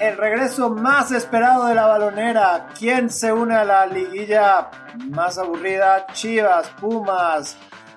[0.00, 2.68] el regreso más esperado de la balonera.
[2.78, 4.70] ¿Quién se une a la liguilla
[5.10, 6.06] más aburrida?
[6.14, 7.56] Chivas, Pumas,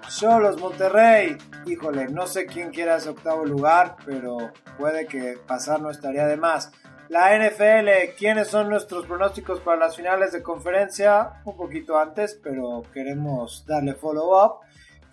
[0.10, 1.38] Cholos, Monterrey.
[1.66, 6.36] Híjole, no sé quién quiera ese octavo lugar, pero puede que pasar no estaría de
[6.36, 6.74] más.
[7.08, 11.42] La NFL, ¿quiénes son nuestros pronósticos para las finales de conferencia?
[11.46, 14.60] Un poquito antes, pero queremos darle follow-up.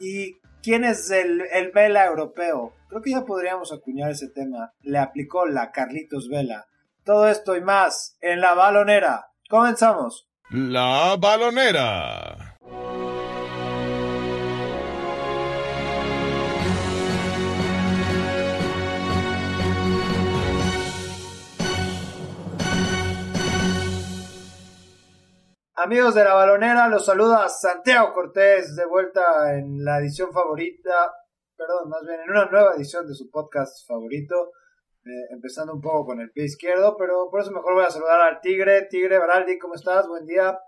[0.00, 2.72] ¿Y quién es el, el Vela europeo?
[2.88, 4.72] Creo que ya podríamos acuñar ese tema.
[4.82, 6.66] Le aplicó la Carlitos Vela.
[7.10, 9.32] Todo esto y más en la balonera.
[9.48, 10.30] Comenzamos.
[10.50, 12.56] La balonera.
[25.74, 31.12] Amigos de la balonera, los saluda Santiago Cortés de vuelta en la edición favorita,
[31.56, 34.52] perdón, más bien en una nueva edición de su podcast favorito,
[35.04, 38.20] eh, empezando un poco con el pie izquierdo, pero por eso mejor voy a saludar
[38.20, 38.86] al Tigre.
[38.90, 40.06] Tigre, Baraldi, ¿cómo estás?
[40.06, 40.58] Buen día.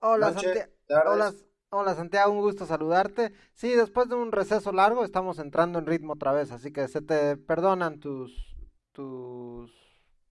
[0.00, 0.70] Hola, Santiago.
[1.06, 1.32] Hola,
[1.70, 3.32] hola, Santiago, un gusto saludarte.
[3.52, 7.02] Sí, después de un receso largo estamos entrando en ritmo otra vez, así que se
[7.02, 8.56] te perdonan tus,
[8.92, 9.72] tus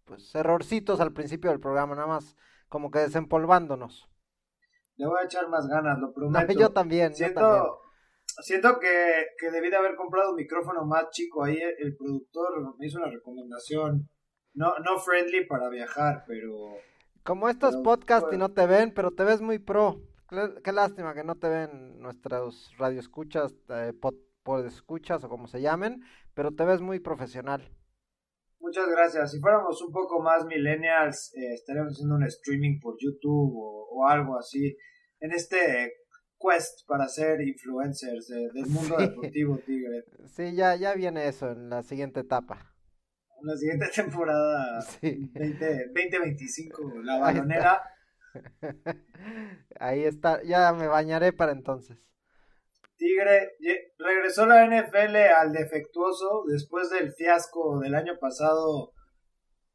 [0.04, 2.36] pues, errorcitos al principio del programa, nada más
[2.68, 4.10] como que desempolvándonos.
[4.98, 6.54] Le voy a echar más ganas, lo prometo.
[6.54, 7.80] yo también, siento,
[8.42, 11.44] Siento que, que debí de haber comprado un micrófono más chico.
[11.44, 14.10] Ahí el, productor me hizo una recomendación.
[14.54, 16.78] No, no friendly para viajar, pero...
[17.24, 20.02] Como estos podcasts y no te ven, pero te ves muy pro.
[20.64, 26.02] Qué lástima que no te ven nuestros radioescuchas, eh, pod, escuchas o como se llamen,
[26.34, 27.70] pero te ves muy profesional.
[28.60, 29.32] Muchas gracias.
[29.32, 34.38] Si fuéramos un poco más millennials, eh, estaríamos haciendo un streaming por YouTube o, algo
[34.38, 34.76] así.
[35.20, 35.94] En este
[36.40, 40.06] quest para ser influencers del mundo deportivo, Tigre.
[40.26, 42.74] Sí, ya, ya viene eso en la siguiente etapa.
[43.42, 45.32] En la siguiente temporada, sí.
[45.34, 47.82] 2025, la balonera.
[49.80, 51.98] Ahí está, ya me bañaré para entonces.
[52.98, 53.52] Tigre,
[54.00, 58.94] regresó la NFL al defectuoso después del fiasco del año pasado.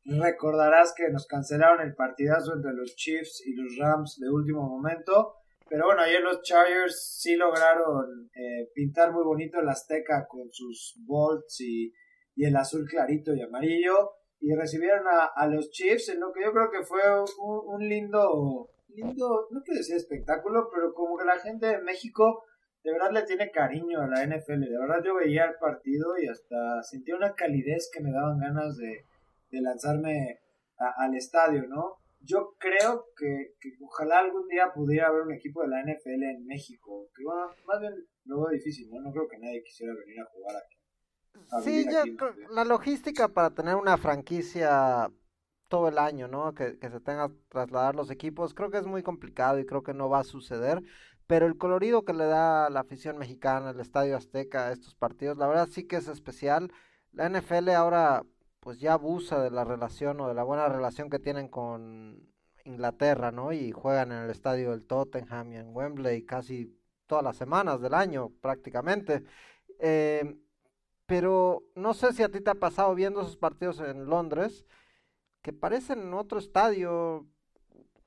[0.04, 5.36] Recordarás que nos cancelaron el partidazo entre los Chiefs y los Rams de último momento.
[5.68, 10.96] Pero bueno, ayer los Chargers sí lograron eh, pintar muy bonito el Azteca con sus
[11.06, 11.92] bolts y,
[12.36, 14.12] el azul clarito y amarillo.
[14.40, 17.00] Y recibieron a, los Chiefs en lo que yo creo que fue
[17.38, 22.42] un, lindo, lindo, no quiero decir espectáculo, pero como que la gente de México
[22.82, 24.60] de verdad le tiene cariño a la NFL.
[24.60, 28.76] De verdad yo veía el partido y hasta sentía una calidez que me daban ganas
[28.76, 29.06] de,
[29.50, 30.40] lanzarme
[30.78, 32.01] al estadio, ¿no?
[32.24, 37.08] Yo creo que, ojalá algún día pudiera haber un equipo de la NFL en México.
[37.14, 37.92] Que bueno, más bien
[38.24, 39.00] lo veo difícil, ¿no?
[39.00, 41.64] No creo que nadie quisiera venir a jugar aquí.
[41.64, 42.04] sí, ya,
[42.50, 45.10] la logística para tener una franquicia
[45.68, 46.54] todo el año, ¿no?
[46.54, 49.82] Que, que se tenga que trasladar los equipos, creo que es muy complicado y creo
[49.82, 50.82] que no va a suceder
[51.32, 55.38] pero el colorido que le da la afición mexicana, el Estadio Azteca a estos partidos,
[55.38, 56.70] la verdad sí que es especial.
[57.12, 58.22] La NFL ahora
[58.62, 62.32] pues ya abusa de la relación o de la buena relación que tienen con
[62.64, 63.52] Inglaterra, ¿no?
[63.52, 66.72] Y juegan en el estadio del Tottenham y en Wembley casi
[67.08, 69.24] todas las semanas del año prácticamente.
[69.80, 70.36] Eh,
[71.06, 74.64] pero no sé si a ti te ha pasado viendo esos partidos en Londres,
[75.42, 77.26] que parecen otro estadio,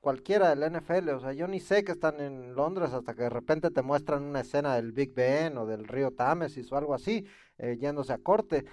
[0.00, 1.10] cualquiera del NFL.
[1.10, 4.22] O sea, yo ni sé que están en Londres hasta que de repente te muestran
[4.22, 7.26] una escena del Big Ben o del río Támesis o algo así,
[7.58, 8.64] eh, yéndose a corte.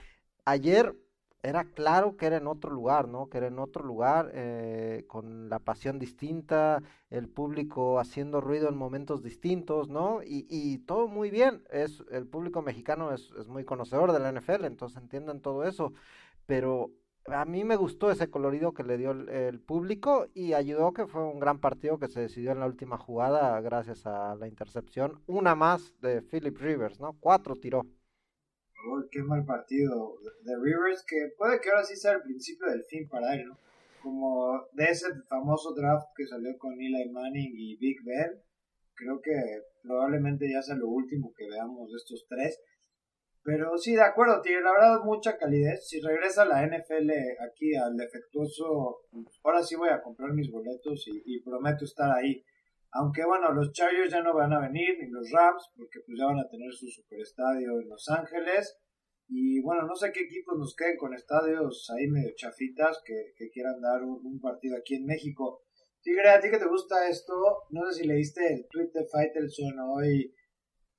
[0.46, 0.96] Ayer
[1.44, 3.30] era claro que era en otro lugar, ¿no?
[3.30, 8.78] Que era en otro lugar, eh, con la pasión distinta, el público haciendo ruido en
[8.78, 10.22] momentos distintos, ¿no?
[10.24, 11.64] Y, todo muy bien.
[11.70, 15.94] Es, el público mexicano es, es muy conocedor de la NFL, entonces entienden todo eso.
[16.46, 16.92] Pero
[17.28, 21.24] a mí me gustó ese colorido que le dio el, público y ayudó que fue
[21.24, 25.22] un gran partido que se decidió en la última jugada gracias a la intercepción.
[25.28, 27.14] Una más de Philip Rivers, ¿no?
[27.20, 27.86] Cuatro tiró.
[28.86, 32.84] Uy, qué mal partido de Rivers, que puede que ahora sí sea el principio del
[32.84, 33.58] fin para él, ¿no?
[34.02, 38.42] Como de ese famoso draft que salió con Eli Manning y Big Ben,
[38.94, 39.32] creo que
[39.82, 42.60] probablemente ya sea lo último que veamos de estos tres.
[43.44, 45.88] Pero sí, de acuerdo, Tigre, la verdad mucha calidez.
[45.88, 49.02] Si regresa la NFL aquí al defectuoso,
[49.44, 52.44] ahora sí voy a comprar mis boletos y, prometo estar ahí.
[52.96, 56.28] Aunque bueno, los Chargers ya no van a venir, ni los Rams, porque pues ya
[56.28, 58.78] van a tener su superestadio en Los Ángeles.
[59.28, 63.82] Y bueno, no sé qué equipos nos queden con estadios ahí medio chafitas que, quieran
[63.82, 65.64] dar un, partido aquí en México.
[66.04, 67.34] Tigre, a ti que te gusta esto,
[67.72, 70.36] no sé si leíste el tweet de Faitelson hoy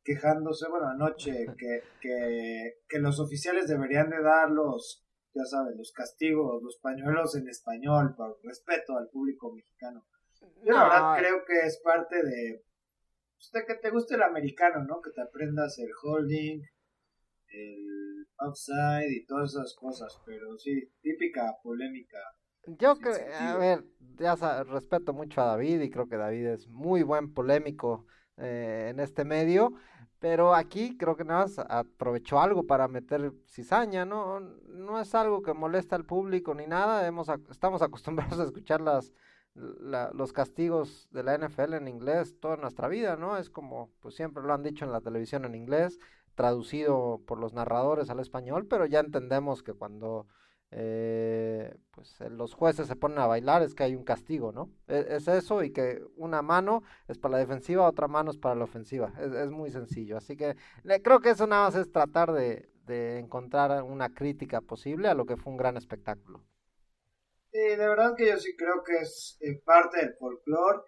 [0.02, 5.92] quejándose, bueno, anoche, que, que, que, los oficiales deberían de dar los, ya sabes, los
[5.92, 10.04] castigos, los pañuelos en español, por respeto al público mexicano.
[10.64, 12.64] Yo la verdad creo que es parte de,
[13.36, 15.00] pues, de que te guste el americano, ¿no?
[15.00, 16.62] Que te aprendas el holding,
[17.48, 22.18] el upside y todas esas cosas, pero sí, típica polémica.
[22.66, 23.84] Yo creo, a ver,
[24.18, 28.06] ya respeto mucho a David y creo que David es muy buen polémico
[28.38, 29.74] eh, en este medio,
[30.18, 34.40] pero aquí creo que nada más aprovechó algo para meter cizaña, ¿no?
[34.40, 39.12] No es algo que molesta al público ni nada, hemos, estamos acostumbrados a escuchar las,
[39.54, 43.36] los castigos de la NFL en inglés toda nuestra vida, ¿no?
[43.36, 45.98] Es como, pues siempre lo han dicho en la televisión en inglés,
[46.34, 50.26] traducido por los narradores al español, pero ya entendemos que cuando
[50.76, 54.70] eh, pues eh, los jueces se ponen a bailar es que hay un castigo, ¿no?
[54.88, 58.56] E, es, eso y que una mano es para la defensiva, otra mano es para
[58.56, 59.12] la ofensiva.
[59.20, 60.16] Es, muy sencillo.
[60.16, 60.56] Así que
[61.02, 62.68] creo que eso nada más es tratar de,
[63.18, 66.42] encontrar una crítica posible a lo que fue un gran espectáculo.
[67.54, 70.80] Sí, de verdad que yo sí creo que es eh, parte del folclore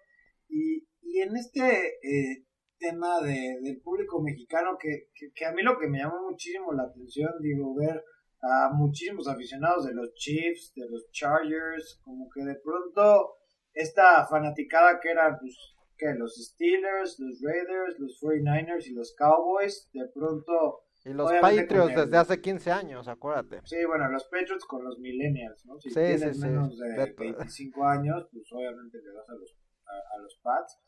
[0.49, 1.63] y, y en este
[2.03, 2.43] eh,
[2.77, 6.83] tema de, del público mexicano que, que, a mí lo que me llamó muchísimo la
[6.83, 8.03] atención, digo, ver
[8.41, 13.37] a muchísimos aficionados de los Chiefs, de los Chargers, como que de pronto
[13.71, 15.55] esta fanaticada que eran pues,
[15.97, 20.81] que los Steelers, los Raiders, los 49ers y los Cowboys, de pronto...
[21.07, 23.61] Y los Patriots desde hace 15 años, acuérdate.
[23.63, 25.79] Sí, bueno, los Patriots con los millennials, ¿no?
[25.79, 30.79] Si tienes menos de 25 años, pues obviamente le vas a los, a los Pats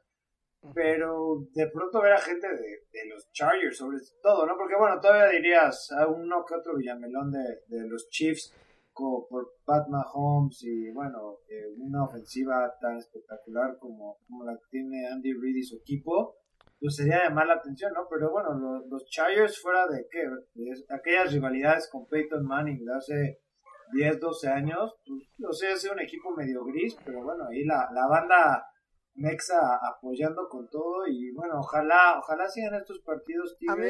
[0.74, 4.58] pero de pronto ver a gente de, de, los Chargers sobre todo, ¿no?
[4.58, 8.54] Porque bueno, todavía dirías a uno que otro villamelón de, de los Chiefs
[8.92, 14.66] como por Pat Mahomes y bueno, eh, una ofensiva tan espectacular como, como la que
[14.72, 16.36] tiene Andy Reid y su equipo,
[16.80, 18.08] pues sería llamar la atención, ¿no?
[18.10, 20.24] Pero bueno, los, los Chargers fuera de qué,
[20.54, 23.40] de aquellas rivalidades con Peyton Manning de hace
[23.94, 27.90] 10, 12 años, pues, o sea, es un equipo medio gris, pero bueno, ahí la,
[27.92, 28.66] la banda
[29.16, 33.58] Mexa apoyando con todo y bueno, ojalá, ojalá sigan estos partidos.
[33.68, 33.90] A mí,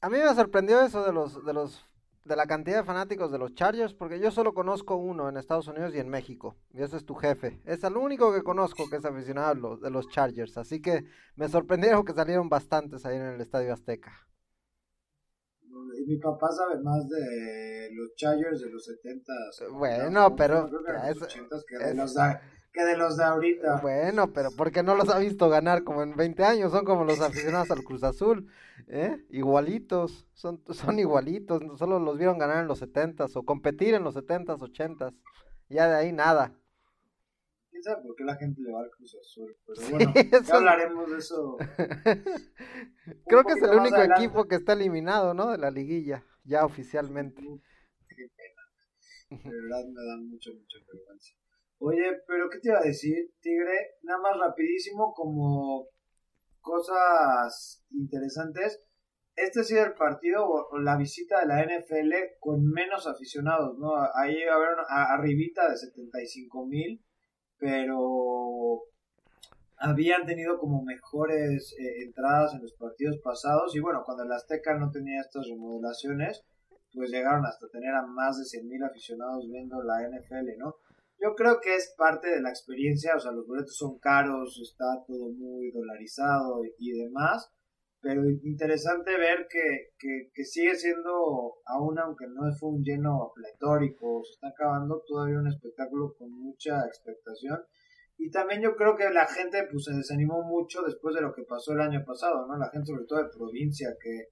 [0.00, 1.84] a mí me sorprendió eso de los, de los,
[2.28, 5.66] de la cantidad de fanáticos de los Chargers, porque yo solo conozco uno en Estados
[5.66, 7.60] Unidos y en México, y ese es tu jefe.
[7.64, 11.04] Es el único que conozco que es aficionado de los Chargers, así que
[11.36, 14.12] me sorprendieron que salieron bastantes ahí en el Estadio Azteca.
[15.98, 19.32] Y mi papá sabe más de los Chargers de los 70
[19.72, 20.66] Bueno, pero...
[20.66, 20.72] que
[21.50, 22.14] los que de los
[22.84, 23.80] de ahorita.
[23.80, 27.20] Bueno, pero porque no los ha visto ganar como en 20 años, son como los
[27.20, 28.50] aficionados al Cruz Azul,
[28.86, 29.24] ¿eh?
[29.30, 34.16] Igualitos, son, son igualitos, solo los vieron ganar en los 70s o competir en los
[34.16, 35.14] 70s, 80s,
[35.68, 36.52] ya de ahí nada.
[37.70, 39.56] ¿Quién sabe por qué la gente le va al Cruz Azul?
[39.66, 40.12] Pero bueno,
[40.48, 41.56] ya hablaremos de eso.
[43.26, 45.50] Creo que es el único equipo que está eliminado, ¿no?
[45.50, 47.42] De la liguilla, ya oficialmente.
[48.08, 49.42] Qué pena.
[49.44, 51.34] De verdad me da mucha, mucha vergüenza.
[51.80, 53.96] Oye, pero ¿qué te iba a decir, Tigre?
[54.02, 55.86] Nada más rapidísimo como
[56.60, 58.82] cosas interesantes.
[59.36, 63.92] Este ha sido el partido o la visita de la NFL con menos aficionados, ¿no?
[64.14, 67.00] Ahí habían arribita de 75 mil,
[67.58, 68.82] pero
[69.76, 74.76] habían tenido como mejores eh, entradas en los partidos pasados y bueno, cuando el Azteca
[74.76, 76.44] no tenía estas remodelaciones,
[76.92, 80.74] pues llegaron hasta tener a más de 100 mil aficionados viendo la NFL, ¿no?
[81.20, 85.04] Yo creo que es parte de la experiencia, o sea, los boletos son caros, está
[85.04, 87.50] todo muy dolarizado y, demás,
[88.00, 94.34] pero interesante ver que, que, sigue siendo, aún aunque no fue un lleno pletórico, se
[94.34, 97.58] está acabando todavía un espectáculo con mucha expectación.
[98.16, 101.42] Y también yo creo que la gente pues se desanimó mucho después de lo que
[101.42, 102.56] pasó el año pasado, ¿no?
[102.56, 104.28] La gente sobre todo de provincia que,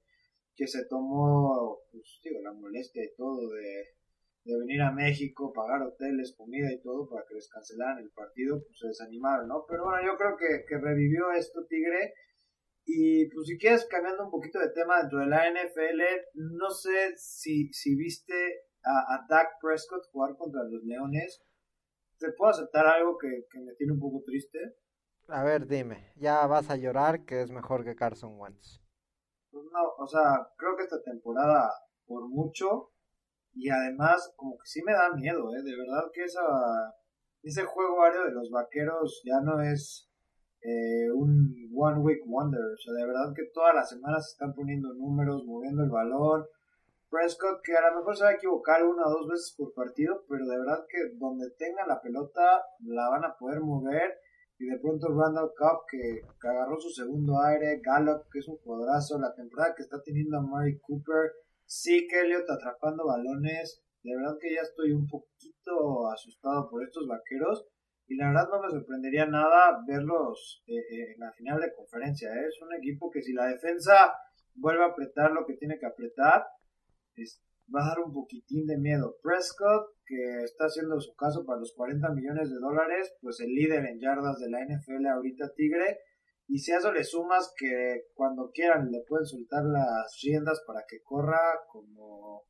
[0.54, 3.95] que se tomó, pues digo, la molestia y todo de,
[4.46, 8.62] de venir a México, pagar hoteles, comida y todo para que les cancelaran el partido,
[8.64, 9.64] pues se desanimaron, ¿no?
[9.68, 12.14] Pero bueno, yo creo que, que revivió esto Tigre.
[12.84, 16.00] Y pues si quieres cambiando un poquito de tema dentro de la NFL,
[16.34, 18.34] no sé si, si viste
[18.84, 21.42] a, a Dak Prescott jugar contra los Leones.
[22.16, 24.58] ¿Te puedo aceptar algo que, que me tiene un poco triste?
[25.26, 28.80] A ver, dime, ya vas a llorar que es mejor que Carson Wentz.
[29.50, 31.68] Pues no, o sea, creo que esta temporada,
[32.06, 32.92] por mucho,
[33.56, 35.62] y además, como que sí me da miedo, ¿eh?
[35.62, 36.42] De verdad que esa,
[37.42, 40.10] ese juego aéreo de los vaqueros ya no es
[40.60, 42.60] eh, un one week wonder.
[42.60, 46.44] O sea, de verdad que todas las semanas se están poniendo números, moviendo el balón.
[47.08, 50.22] Prescott, que a lo mejor se va a equivocar una o dos veces por partido,
[50.28, 54.18] pero de verdad que donde tenga la pelota la van a poder mover.
[54.58, 58.58] Y de pronto Randall Cobb, que, que agarró su segundo aire, Gallup, que es un
[58.58, 61.32] jugadorazo, la temporada que está teniendo Murray Cooper,
[61.66, 63.82] Sí, que Elliot atrapando balones.
[64.02, 67.66] de verdad que ya estoy un poquito asustado por estos vaqueros
[68.08, 72.30] y la verdad no me sorprendería nada verlos eh, eh, en la final de conferencia.
[72.30, 72.46] ¿eh?
[72.46, 74.14] Es un equipo que si la defensa
[74.54, 76.46] vuelve a apretar lo que tiene que apretar,
[77.74, 79.16] va a dar un poquitín de miedo.
[79.22, 83.84] Prescott, que está haciendo su caso para los 40 millones de dólares, pues el líder
[83.86, 85.98] en yardas de la NFL ahorita Tigre.
[86.48, 90.84] Y si a eso le sumas que cuando quieran le pueden soltar las riendas para
[90.88, 92.44] que corra como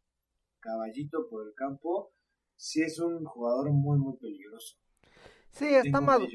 [0.60, 2.12] caballito por el campo,
[2.56, 4.76] sí es un jugador muy, muy peligroso.
[5.50, 6.20] Sí, está más...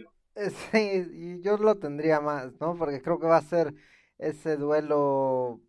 [0.72, 2.78] Sí, y yo lo tendría más, ¿no?
[2.78, 3.76] Porque creo que va a ser
[4.18, 5.60] ese duelo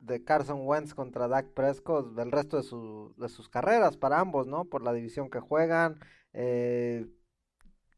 [0.00, 4.46] de Carson Wentz contra Dak Prescott del resto de, su, de sus carreras para ambos,
[4.46, 4.66] ¿no?
[4.66, 5.98] Por la división que juegan.
[6.34, 7.06] Eh,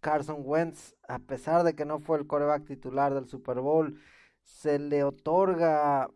[0.05, 3.99] Carson Wentz, a pesar de que no fue el coreback titular del Super Bowl,
[4.43, 6.11] se le otorga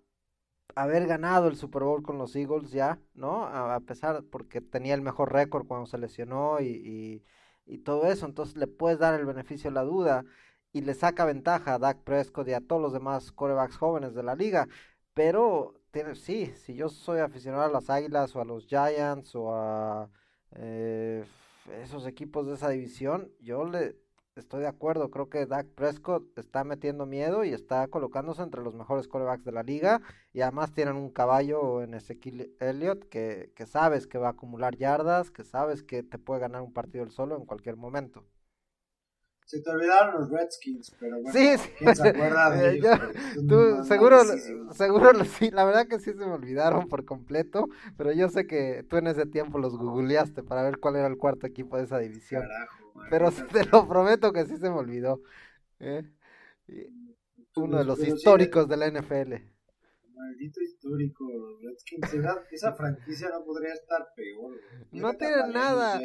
[0.75, 3.47] haber ganado el Super Bowl con los Eagles ya, ¿no?
[3.47, 7.25] A, pesar, porque tenía el mejor récord cuando se lesionó y,
[7.67, 10.25] y, todo eso, entonces le puedes dar el beneficio de la duda
[10.73, 14.23] y le saca ventaja a Dak Prescott y a todos los demás corebacks jóvenes de
[14.23, 14.69] la liga,
[15.15, 15.75] pero
[16.15, 20.11] sí, si yo soy aficionado a las Águilas o a los Giants o a
[20.53, 21.25] eh,
[21.71, 23.97] esos equipos de esa división, yo le
[24.37, 25.11] estoy de acuerdo.
[25.11, 29.53] Creo que Dak Prescott está metiendo miedo y está colocándose entre los mejores corebacks de
[29.53, 30.01] la liga.
[30.33, 34.77] Y además tienen un caballo en Ezequiel Elliott que, que sabes que va a acumular
[34.77, 38.25] yardas, que sabes que te puede ganar un partido el solo en cualquier momento.
[39.49, 41.71] Se te olvidaron los Redskins, pero bueno, sí, sí.
[41.79, 42.99] ¿quién se acuerda de eh,
[43.49, 44.21] Tú, seguro,
[44.73, 48.85] seguro, sí, la verdad que sí se me olvidaron por completo, pero yo sé que
[48.91, 51.99] tú en ese tiempo los googleaste para ver cuál era el cuarto equipo de esa
[51.99, 52.43] división.
[53.09, 55.23] pero te lo prometo que sí se me olvidó.
[55.81, 56.03] ¿eh?
[57.57, 59.33] Uno de los históricos de la NFL.
[60.13, 61.25] Maldito histórico,
[61.63, 62.13] Redskins.
[62.51, 64.61] Esa, franquicia no podría estar peor.
[64.93, 65.99] No tiene nada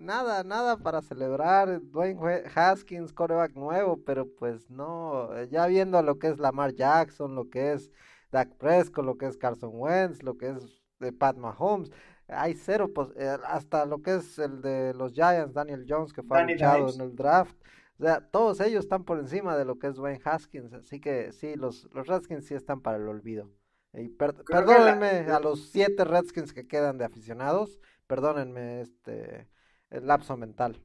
[0.00, 1.80] nada, nada para celebrar.
[1.82, 7.34] Dwayne Haskins, coreback nuevo, pero pues no, eh, ya viendo lo que es Lamar Jackson,
[7.34, 7.90] lo que es
[8.30, 11.90] Dak Prescott, lo que es Carson Wentz, lo que es de Pat Mahomes,
[12.28, 13.08] hay cero, pues,
[13.44, 17.16] hasta lo que es el de los Giants, Daniel Jones, que fue anunciado en el
[17.16, 17.56] draft.
[17.98, 21.32] O sea, todos ellos están por encima de lo que es Dwayne Haskins, así que
[21.32, 23.50] sí, los, los Redskins sí están para el olvido.
[23.94, 29.48] Y perdónenme a los siete Redskins que quedan de aficionados, perdónenme este
[29.90, 30.80] el lapso mental.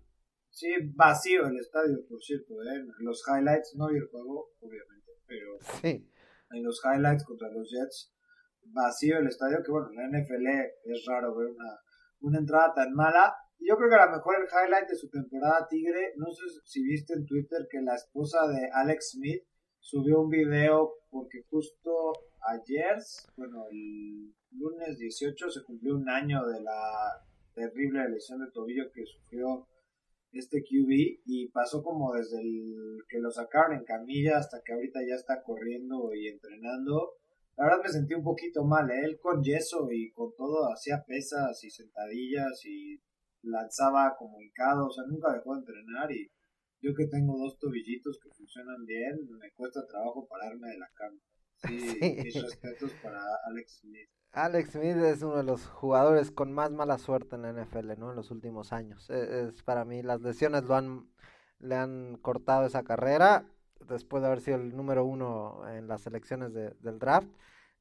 [0.49, 2.53] Sí, vacío el estadio, por cierto.
[2.53, 2.85] ¿eh?
[2.99, 6.09] Los highlights, no vi el juego, obviamente, pero sí.
[6.51, 8.13] en los highlights contra los Jets,
[8.65, 10.47] vacío el estadio, que bueno, en la NFL
[10.85, 11.79] es raro ver una,
[12.21, 13.35] una entrada tan mala.
[13.59, 16.83] Yo creo que a lo mejor el highlight de su temporada Tigre, no sé si
[16.83, 19.43] viste en Twitter que la esposa de Alex Smith
[19.79, 22.97] subió un video porque justo ayer,
[23.37, 29.05] bueno, el lunes 18 se cumplió un año de la terrible lesión de tobillo que
[29.05, 29.67] sufrió
[30.31, 34.99] este QB y pasó como desde el que lo sacaron en camilla hasta que ahorita
[35.07, 37.13] ya está corriendo y entrenando.
[37.55, 39.01] La verdad me sentí un poquito mal, ¿eh?
[39.05, 42.99] él con yeso y con todo hacía pesas y sentadillas y
[43.43, 46.31] lanzaba como hincado, o sea, nunca dejó de entrenar y
[46.81, 51.19] yo que tengo dos tobillitos que funcionan bien, me cuesta trabajo pararme de la cama.
[51.61, 51.69] Sí,
[52.23, 54.09] mis respetos para Alex Smith.
[54.33, 58.09] Alex Smith es uno de los jugadores con más mala suerte en la NFL, ¿no?
[58.09, 59.07] En los últimos años.
[59.11, 61.07] E, es, para mí, las lesiones lo han,
[61.59, 63.45] le han cortado esa carrera
[63.87, 67.27] después de haber sido el número uno en las selecciones del draft.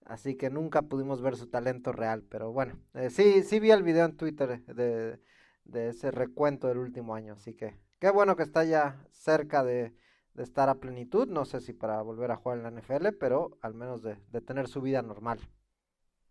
[0.05, 2.23] Así que nunca pudimos ver su talento real.
[2.29, 5.21] Pero bueno, eh, sí, sí vi el video en Twitter de,
[5.65, 7.33] de, ese recuento del último año.
[7.33, 9.95] Así que qué bueno que está ya cerca de,
[10.35, 11.29] de estar a plenitud.
[11.29, 14.41] No sé si para volver a jugar en la NFL, pero al menos de, de
[14.43, 15.41] tener su vida normal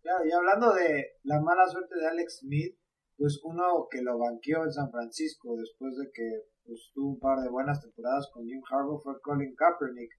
[0.04, 2.76] y hablando de la mala suerte de Alex Smith,
[3.16, 6.28] pues uno que lo banqueó en San Francisco después de que
[6.66, 10.10] pues, tuvo un par de buenas temporadas con Jim Harbaugh fue Colin Kaepernick,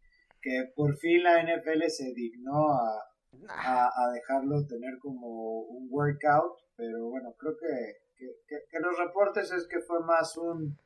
[0.42, 3.04] que por fin la NFL se dignó a,
[3.50, 9.68] a, dejarlo tener como un workout, pero bueno, creo que, que, que, los reportes es
[9.68, 10.78] que fue más un,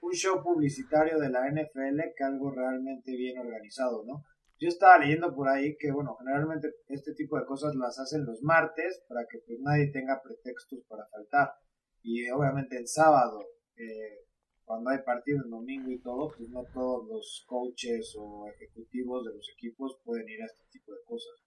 [0.00, 4.24] un show publicitario de la NFL que algo realmente bien organizado, ¿no?
[4.62, 8.40] Yo estaba leyendo por ahí que, bueno, generalmente este tipo de cosas las hacen los
[8.42, 11.50] martes para que pues nadie tenga pretextos para faltar.
[12.00, 13.40] Y obviamente el sábado,
[13.74, 14.22] eh,
[14.64, 19.34] cuando hay partido el domingo y todo, pues no todos los coaches o ejecutivos de
[19.34, 21.42] los equipos pueden ir a este tipo de cosas.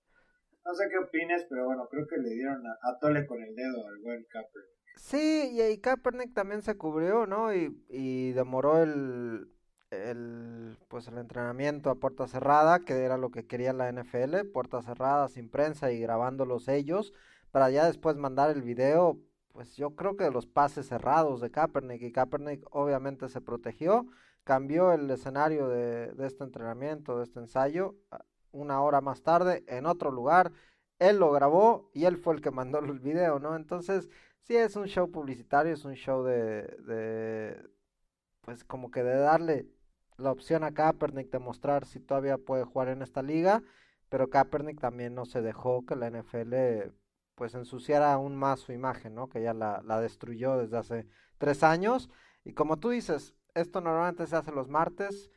[0.65, 3.87] No sé qué opines, pero bueno, creo que le dieron a, tole con el dedo
[3.87, 4.97] al buen Kaepernick.
[4.97, 7.55] Sí, y, Kaepernick también se cubrió, ¿no?
[7.55, 9.54] Y, y demoró el,
[9.91, 14.81] el pues el entrenamiento a puerta cerrada, que era lo que quería la NFL, puerta
[14.81, 17.13] cerrada, sin prensa y grabándolos ellos,
[17.51, 19.19] para ya después mandar el video
[19.55, 24.05] pues yo creo que de los pases cerrados de Kaepernick y Kaepernick obviamente se protegió,
[24.43, 27.95] cambió el escenario de, de este entrenamiento, de este ensayo,
[28.51, 30.51] una hora más tarde en otro lugar,
[30.99, 33.55] él lo grabó y él fue el que mandó el video, ¿no?
[33.55, 34.09] Entonces,
[34.41, 37.69] sí es un show publicitario, es un show de, de
[38.41, 39.67] pues como que de darle
[40.17, 43.63] la opción a Kaepernick de mostrar si todavía puede jugar en esta liga,
[44.09, 46.53] pero Kaepernick también no se dejó que la NFL
[47.35, 49.27] pues ensuciara aún más su imagen, ¿no?
[49.27, 51.07] Que ya la, la destruyó desde hace
[51.37, 52.09] tres años.
[52.45, 55.31] Y como tú dices, esto normalmente se hace los martes.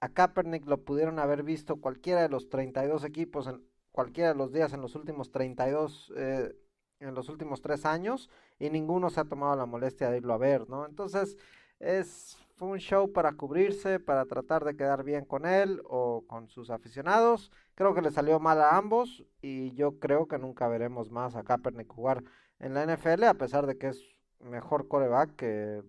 [0.00, 4.52] A Kaepernick lo pudieron haber visto cualquiera de los 32 equipos en cualquiera de los
[4.52, 6.56] días en los últimos 32, eh,
[7.00, 10.38] en los últimos tres años, y ninguno se ha tomado la molestia de irlo a
[10.38, 10.86] ver, ¿no?
[10.86, 11.36] Entonces,
[11.78, 16.48] es, fue un show para cubrirse, para tratar de quedar bien con él o con
[16.48, 17.50] sus aficionados.
[17.74, 21.42] Creo que le salió mal a ambos y yo creo que nunca veremos más a
[21.42, 22.22] Kaepernick jugar
[22.60, 24.00] en la NFL, a pesar de que es
[24.38, 25.82] mejor coreback que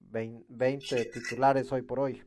[0.00, 2.24] 20 titulares hoy por hoy.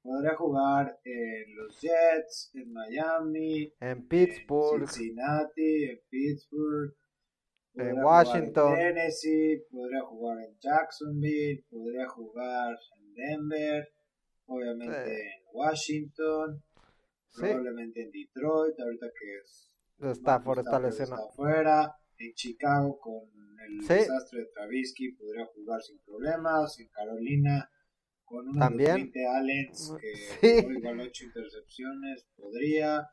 [0.00, 6.94] Podría jugar en los Jets, en Miami, en Pittsburgh, en Cincinnati, en Pittsburgh,
[7.78, 13.88] en Washington, en Tennessee, podría jugar en Jacksonville, podría jugar en Denver,
[14.46, 16.62] obviamente en Washington,
[17.34, 19.68] probablemente en Detroit, ahorita que es
[20.00, 23.22] está afuera, en Chicago con
[23.66, 27.70] el desastre de Travisky podría jugar sin problemas, en Carolina
[28.24, 28.94] con unos ¿También?
[28.94, 30.66] 20 Allens que sí.
[30.68, 33.08] igual 8 intercepciones, podría.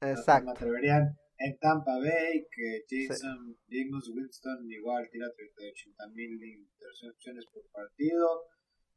[0.00, 0.46] Exacto.
[0.46, 3.90] Me atreverían en Tampa Bay, que Jason sí.
[3.90, 8.44] Winston igual tira 38 mil intercepciones por partido.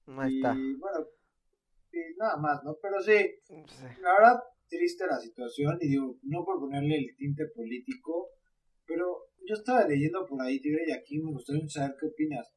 [0.07, 0.55] Está.
[0.55, 1.07] Y bueno,
[1.91, 2.77] y nada más, ¿no?
[2.81, 7.45] Pero sí, sí, la verdad, triste la situación, y digo, no por ponerle el tinte
[7.55, 8.29] político,
[8.85, 12.53] pero yo estaba leyendo por ahí, Tigre, y aquí me gustaría saber qué opinas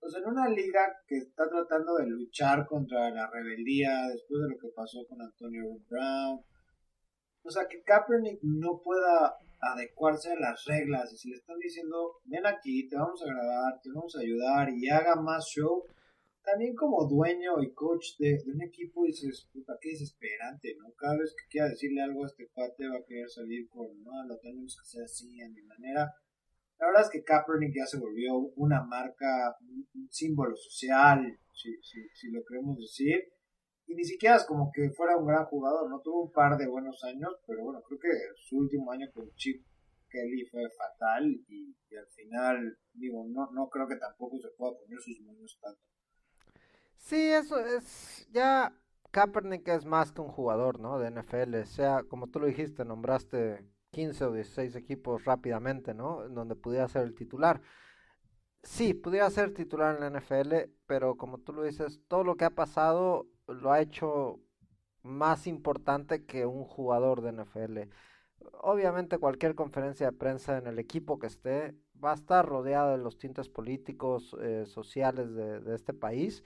[0.00, 4.58] pues en una liga que está tratando de luchar contra la rebeldía después de lo
[4.58, 6.40] que pasó con Antonio Brown,
[7.48, 12.20] o sea, que Kaepernick no pueda adecuarse a las reglas y si le están diciendo,
[12.24, 15.82] ven aquí, te vamos a grabar, te vamos a ayudar y haga más show,
[16.42, 20.92] también como dueño y coach de, un equipo dices, puta, qué desesperante, ¿no?
[20.96, 24.24] Cada vez que quiera decirle algo a este cuate va a querer salir con, no,
[24.26, 26.14] lo tenemos que hacer así, a mi manera
[26.78, 32.08] la verdad es que Kaepernick ya se volvió una marca, un símbolo social, si, si,
[32.14, 33.18] si lo queremos decir.
[33.88, 36.68] Y ni siquiera es como que fuera un gran jugador, no tuvo un par de
[36.68, 39.64] buenos años, pero bueno, creo que su último año con Chip
[40.10, 45.00] Kelly fue fatal y, al final, digo, no, no creo que tampoco se pueda poner
[45.00, 45.80] sus manos tanto.
[46.96, 48.78] Sí, eso es, ya
[49.10, 50.98] Kaepernick es más que un jugador, ¿no?
[50.98, 56.28] De NFL, o sea, como tú lo dijiste, nombraste 15 o 16 equipos rápidamente, ¿no?
[56.28, 57.62] Donde pudiera ser el titular.
[58.62, 62.44] Sí, pudiera ser titular en la NFL, pero como tú lo dices, todo lo que
[62.44, 64.40] ha pasado lo ha hecho
[65.02, 67.90] más importante que un jugador de NFL.
[68.60, 73.02] Obviamente cualquier conferencia de prensa en el equipo que esté va a estar rodeada de
[73.02, 76.44] los tintes políticos, eh, sociales de, este país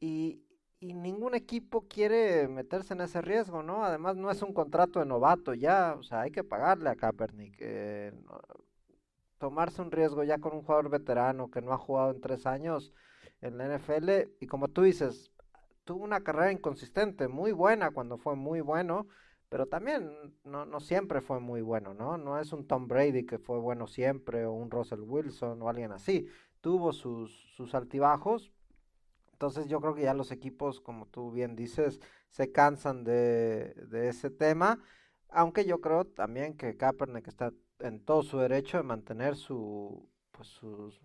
[0.00, 0.42] y,
[0.80, 3.84] y ningún equipo quiere meterse en ese riesgo, ¿no?
[3.84, 7.56] Además no es un contrato de novato ya, o sea, hay que pagarle a Kaepernick.
[7.58, 8.12] Eh,
[9.38, 12.92] tomarse un riesgo ya con un jugador veterano que no ha jugado en tres años
[13.40, 15.30] en la NFL y como tú dices,
[15.88, 19.06] tuvo una carrera inconsistente, muy buena cuando fue muy bueno,
[19.48, 20.12] pero también
[20.44, 22.18] no, no siempre fue muy bueno, ¿no?
[22.18, 25.92] No es un Tom Brady que fue bueno siempre o un Russell Wilson o alguien
[25.92, 26.28] así.
[26.60, 28.52] Tuvo sus, sus altibajos,
[29.32, 34.28] entonces yo creo que ya los equipos, como tú bien dices, se cansan de, ese
[34.28, 34.82] tema,
[35.30, 40.48] aunque yo creo también que Kaepernick está en todo su derecho de mantener su, pues
[40.48, 41.00] sus,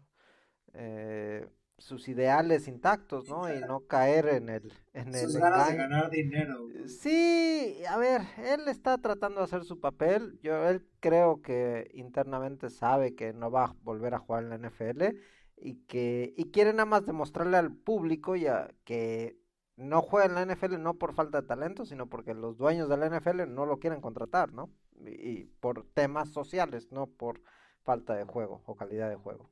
[0.74, 3.54] eh, sus ideales intactos, ¿no?
[3.54, 6.68] Y no caer en el, en sus ganas de ganar dinero.
[6.88, 10.40] Sí, a ver, él está tratando de hacer su papel.
[10.42, 14.58] Yo él creo que internamente sabe que no va a volver a jugar en la
[14.58, 15.18] NFL
[15.58, 19.38] y que y quiere nada más demostrarle al público ya que
[19.76, 22.98] no juega en la NFL no por falta de talento, sino porque los dueños de
[22.98, 24.70] la NFL no lo quieren contratar, ¿no?
[25.06, 27.42] Y, por temas sociales, no por
[27.84, 29.50] falta de juego o calidad de juego.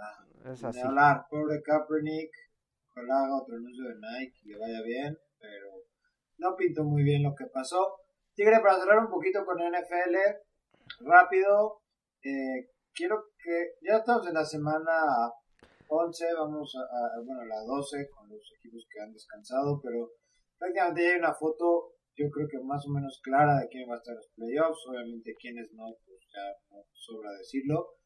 [0.00, 0.80] Ah, es así.
[0.80, 2.30] hablar, pobre Kaepernick,
[2.90, 5.84] ojalá haga otro anuncio de Nike y le vaya bien, pero
[6.38, 7.96] no pintó muy bien lo que pasó.
[8.34, 10.16] Tigre, para cerrar un poquito con NFL,
[11.00, 11.82] rápido,
[12.22, 15.30] eh, quiero que ya estamos en la semana
[15.88, 20.12] 11, vamos a, bueno, la 12 con los equipos que han descansado, pero
[20.58, 23.94] prácticamente ya hay una foto yo creo que más o menos clara de quién va
[23.94, 24.86] a estar en los playoffs.
[24.88, 27.96] Obviamente, quiénes no, pues ya no sobra decirlo.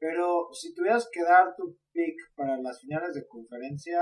[0.00, 4.00] Pero si tuvieras que dar tu pick para las finales de conferencia,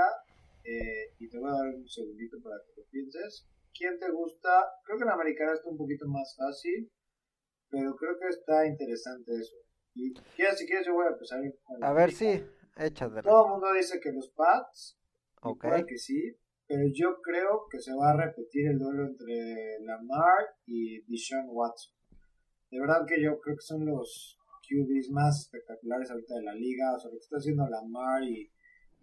[0.63, 4.65] eh, y te voy a dar un segundito para que lo pienses, ¿quién te gusta?
[4.85, 6.89] Creo que en americana está un poquito más fácil,
[7.69, 9.57] pero creo que está interesante eso.
[9.93, 10.13] Y
[10.55, 12.45] si quieres, yo voy a empezar con A ver, si, sí,
[12.77, 13.21] échate.
[13.21, 14.97] Todo el mundo dice que los Pats,
[15.41, 15.65] ok.
[15.85, 16.33] que sí,
[16.65, 21.93] pero yo creo que se va a repetir el duelo entre Lamar y Deshaun Watson.
[22.71, 24.38] De verdad que yo creo que son los
[24.69, 28.51] QBs más espectaculares ahorita de la liga, o sea, lo que está haciendo Lamar y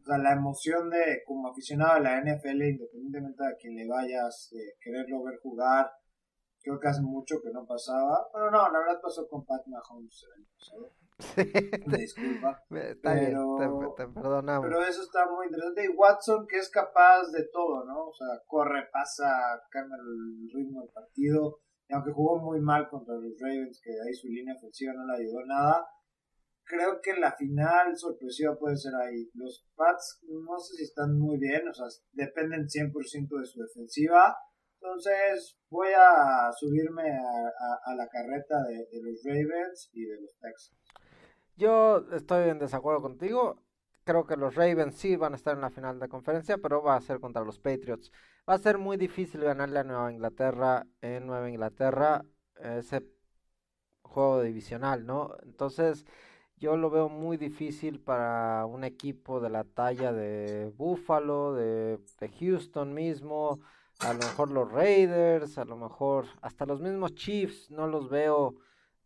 [0.00, 3.88] o sea, la emoción de como aficionado de la NFL, independientemente de a quien le
[3.88, 5.90] vayas, de quererlo ver jugar,
[6.62, 8.28] creo que hace mucho que no pasaba.
[8.32, 10.92] Bueno, no, la verdad pasó con Pat Mahomes el año pasado.
[11.86, 12.62] Me disculpa.
[12.68, 14.66] pero, te, perdonamos.
[14.68, 15.84] Pero eso está muy interesante.
[15.84, 18.08] Y Watson, que es capaz de todo, ¿no?
[18.08, 21.60] O sea, corre, pasa, cambia el ritmo del partido.
[21.88, 25.22] Y aunque jugó muy mal contra los Ravens, que ahí su línea ofensiva no le
[25.22, 25.86] ayudó nada,
[26.66, 29.30] creo que la final sorpresiva puede ser ahí.
[29.34, 32.92] Los Pats no sé si están muy bien, o sea, dependen 100%
[33.40, 34.36] de su defensiva.
[34.80, 40.78] Entonces voy a subirme a, la carreta de, de, los Ravens y de los Texans.
[41.56, 43.62] Yo estoy en desacuerdo contigo.
[44.04, 46.96] Creo que los Ravens sí van a estar en la final de conferencia, pero va
[46.96, 48.12] a ser contra los Patriots.
[48.48, 52.24] Va a ser muy difícil ganarle a Nueva Inglaterra en Nueva Inglaterra
[52.60, 53.02] ese
[54.02, 55.36] juego divisional, ¿no?
[55.42, 56.06] Entonces,
[56.56, 62.28] yo lo veo muy difícil para un equipo de la talla de Buffalo, de, de
[62.40, 63.60] Houston mismo,
[64.00, 68.56] a lo mejor los Raiders, a lo mejor hasta los mismos Chiefs, no los veo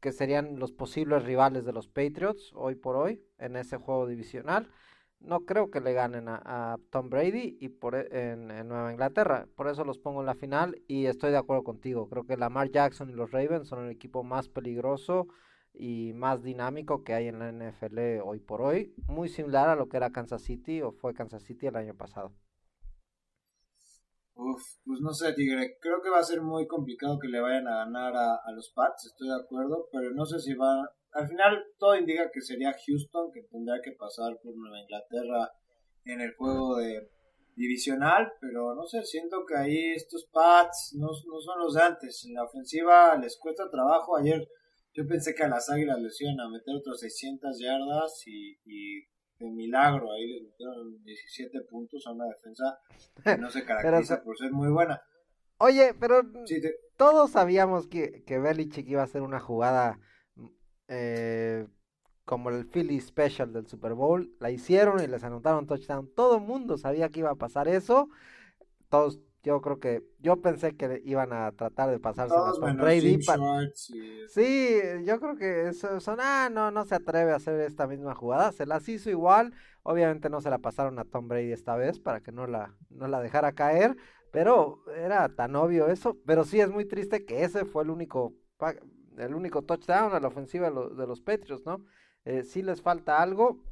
[0.01, 4.71] que serían los posibles rivales de los Patriots hoy por hoy en ese juego divisional.
[5.21, 9.47] No creo que le ganen a, Tom Brady y por, e, en, Nueva Inglaterra.
[9.55, 12.09] Por eso los pongo en la final y estoy de acuerdo contigo.
[12.09, 15.29] Creo que Lamar Jackson y los Ravens son el equipo más peligroso
[15.75, 18.95] y más dinámico que hay en la NFL hoy por hoy.
[19.09, 22.33] Muy similar a lo que era Kansas City o fue Kansas City el año pasado.
[24.43, 25.77] Uf, pues no sé, Tigre.
[25.83, 29.05] Creo que va a ser muy complicado que le vayan a ganar a, los Pats,
[29.05, 30.91] estoy de acuerdo, pero no sé si va.
[31.13, 35.53] Al final, todo indica que sería Houston, que tendrá que pasar por Nueva Inglaterra
[36.05, 37.11] en el juego de
[37.57, 42.25] divisional, pero no sé, siento que ahí estos Pats no, no son los de antes.
[42.27, 44.17] En la ofensiva les cuesta trabajo.
[44.17, 44.49] Ayer
[44.95, 49.05] yo pensé que a las Águilas les iban a meter otros 600 yardas y, y
[49.39, 50.13] de milagro.
[50.13, 52.79] Ahí les metieron 17 puntos a una defensa
[53.23, 55.03] que no se caracteriza por ser muy buena.
[55.59, 56.23] Oye, pero
[56.97, 59.99] todos sabíamos que, que Belichick iba a hacer una jugada
[60.91, 61.67] eh,
[62.25, 64.35] como el Philly Special del Super Bowl.
[64.41, 66.11] La hicieron y les anotaron touchdown.
[66.15, 68.11] Todo el mundo sabía que iba a pasar eso.
[68.89, 73.19] Todos yo creo que yo pensé que iban a tratar de pasarse con Brady.
[74.29, 78.15] Sí, yo creo que eso, son, ah, no, no se atreve a hacer esta misma
[78.15, 78.53] jugada.
[78.53, 79.55] Se las hizo igual.
[79.83, 83.09] Obviamente no se la pasaron a Tom Brady esta vez para que no la, no
[83.09, 83.97] la dejara caer.
[84.31, 86.19] Pero era tan obvio eso.
[86.27, 88.35] Pero sí es muy triste que ese fue el único,
[89.17, 91.85] el único touchdown a la ofensiva de los, Patriots, ¿no?
[92.25, 93.63] Eh, sí les falta algo.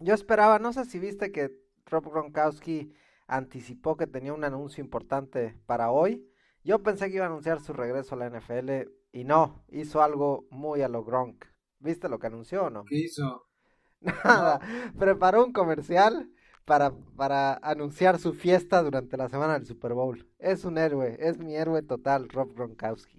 [0.00, 1.50] Yo esperaba, no sé si viste que
[1.86, 2.92] Rob Gronkowski
[3.26, 6.26] anticipó que tenía un anuncio importante para hoy.
[6.64, 10.46] Yo pensé que iba a anunciar su regreso a la NFL y no, hizo algo
[10.50, 11.44] muy a lo Gronk.
[11.80, 12.84] ¿Viste lo que anunció o no?
[12.84, 13.46] ¿Qué hizo?
[14.00, 14.60] Nada,
[14.98, 16.30] preparó un comercial
[16.64, 20.28] para, para anunciar su fiesta durante la semana del Super Bowl.
[20.38, 23.17] Es un héroe, es mi héroe total, Rob Gronkowski.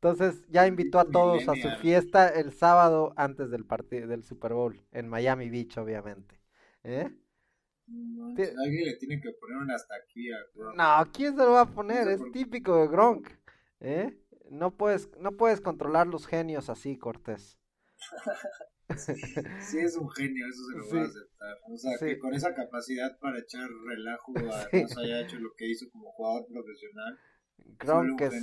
[0.00, 4.52] Entonces ya invitó a todos a su fiesta el sábado antes del partido del Super
[4.52, 6.38] Bowl en Miami Beach, obviamente.
[6.84, 7.10] ¿Eh?
[7.88, 10.76] alguien le tiene que poner una hasta aquí a Gronk.
[10.76, 12.08] No, ¿quién se lo va a poner?
[12.08, 13.28] Es típico de Gronk.
[13.80, 14.16] ¿eh?
[14.50, 17.58] No, puedes, no puedes controlar los genios así, Cortés.
[18.96, 21.56] sí, es un genio, eso se lo voy a aceptar.
[21.68, 25.90] O sea, que con esa capacidad para echar relajo, además haya hecho lo que hizo
[25.90, 27.18] como jugador profesional.
[27.78, 28.34] Gronk es,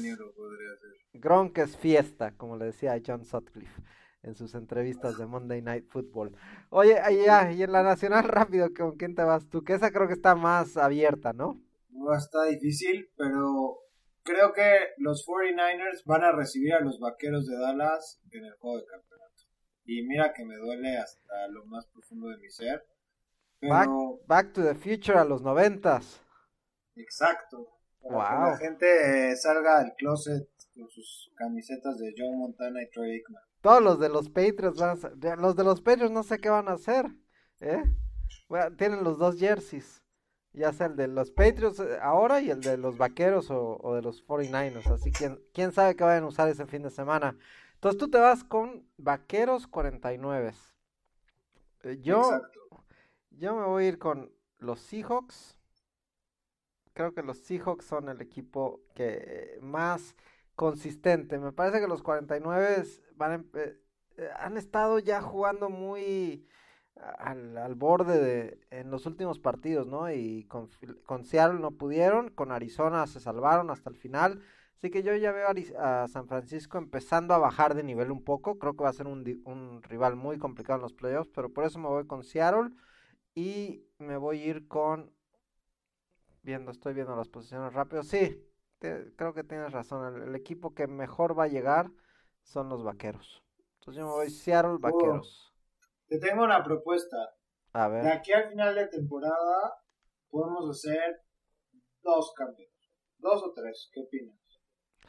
[1.14, 3.82] Gronk es fiesta, como le decía John Sutcliffe
[4.24, 6.36] en sus entrevistas de Monday Night Football.
[6.70, 6.96] Oye,
[7.26, 9.64] ya, y en la nacional rápido, ¿con quién te vas tú?
[9.64, 11.62] Que esa creo que está más abierta, ¿no?
[11.90, 13.80] No, está difícil, pero
[14.24, 18.78] creo que los 49ers van a recibir a los Vaqueros de Dallas en el juego
[18.80, 19.44] de campeonato.
[19.86, 22.86] Y mira que me duele hasta lo más profundo de mi ser.
[23.60, 24.20] Pero...
[24.26, 26.22] Back, to the future a los noventas.
[26.96, 27.73] Exacto.
[28.04, 33.12] Para que la gente salga del closet con sus camisetas de Joe Montana y Troy
[33.12, 33.42] Aikman.
[33.62, 35.00] Todos los de los Patriots van
[35.42, 37.06] Los de los Patriots no sé qué van a hacer.
[37.60, 37.84] ¿eh?
[38.78, 40.02] tienen los dos jerseys.
[40.52, 43.96] Ya sea el de los Patriots eh, ahora y el de los Vaqueros o, o
[43.96, 44.86] de los 49ers.
[44.92, 47.36] Así que quién sabe qué vayan a usar ese fin de semana.
[47.76, 50.54] Entonces tú te vas con Vaqueros 49.
[51.84, 52.60] Eh, Yo, Exacto.
[53.32, 55.58] yo me voy a ir con los Seahawks.
[56.94, 60.16] Creo que los Seahawks son el equipo que más
[60.56, 61.40] consistente.
[61.40, 62.84] Me parece que los 49
[63.16, 66.46] van a eh, han estado ya jugando muy
[67.20, 70.12] al, borde de en los últimos partidos, ¿no?
[70.12, 70.70] Y con,
[71.24, 74.42] Seattle no pudieron, con Arizona se salvaron hasta el final.
[74.78, 75.48] Así que yo ya veo
[75.80, 78.60] a, San Francisco empezando a bajar de nivel un poco.
[78.60, 81.80] Creo que va a ser un rival muy complicado en los playoffs, pero por eso
[81.80, 82.70] me voy con Seattle
[83.34, 85.12] y me voy a ir con
[86.44, 88.04] viendo, estoy viendo las posiciones rápido.
[88.04, 88.46] Sí,
[88.80, 90.16] te- creo que tienes razón.
[90.16, 91.90] El, el equipo que mejor va a llegar
[92.44, 93.44] son los Vaqueros.
[93.80, 95.54] Entonces yo me voy Seattle Vaqueros.
[96.08, 97.18] Te tengo una propuesta.
[97.74, 99.74] A De aquí al final de temporada
[100.30, 101.22] podemos hacer
[102.04, 102.70] dos cambios.
[103.18, 103.90] Dos o tres.
[103.92, 104.38] ¿Qué opinas?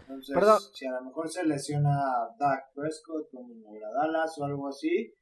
[0.01, 0.59] Entonces, Perdón.
[0.73, 1.99] si a lo mejor se lesiona
[2.39, 5.15] Dak Prescott, a Dallas o algo así.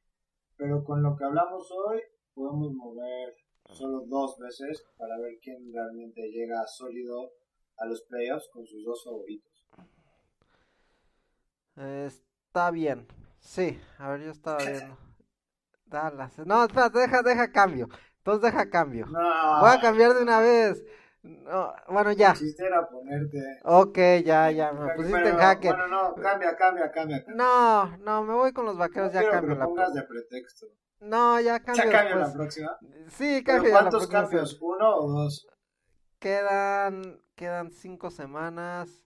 [0.55, 1.99] Pero con lo que hablamos hoy,
[2.33, 3.35] podemos mover
[3.71, 7.31] solo dos veces para ver quién realmente llega sólido
[7.77, 9.51] a los playoffs con sus dos favoritos.
[11.75, 13.07] Está bien.
[13.39, 14.97] Sí, a ver, yo estaba viendo.
[15.85, 16.37] Dallas.
[16.45, 17.87] No, espérate, deja, deja cambio.
[18.17, 19.05] Entonces deja cambio.
[19.07, 20.83] No, Voy a cambiar de una vez.
[21.23, 22.33] No, bueno, ya.
[22.57, 23.37] era ponerte.
[23.63, 25.69] Ok, ya, ya, me pusiste en jaque.
[25.69, 27.23] Bueno, no, cambia, cambia, cambia.
[27.27, 29.91] No, no, me voy con los No vaqueros, ya quiero que cambio lo la pongas
[29.91, 30.67] pro- de pretexto.
[31.03, 32.77] No, ya Ya cambio cambio la próxima.
[33.09, 34.57] Sí, ¿Pero cambio la ¿Cuántos cambios?
[34.61, 35.47] ¿Uno o dos?
[36.19, 39.03] Quedan, quedan cinco semanas.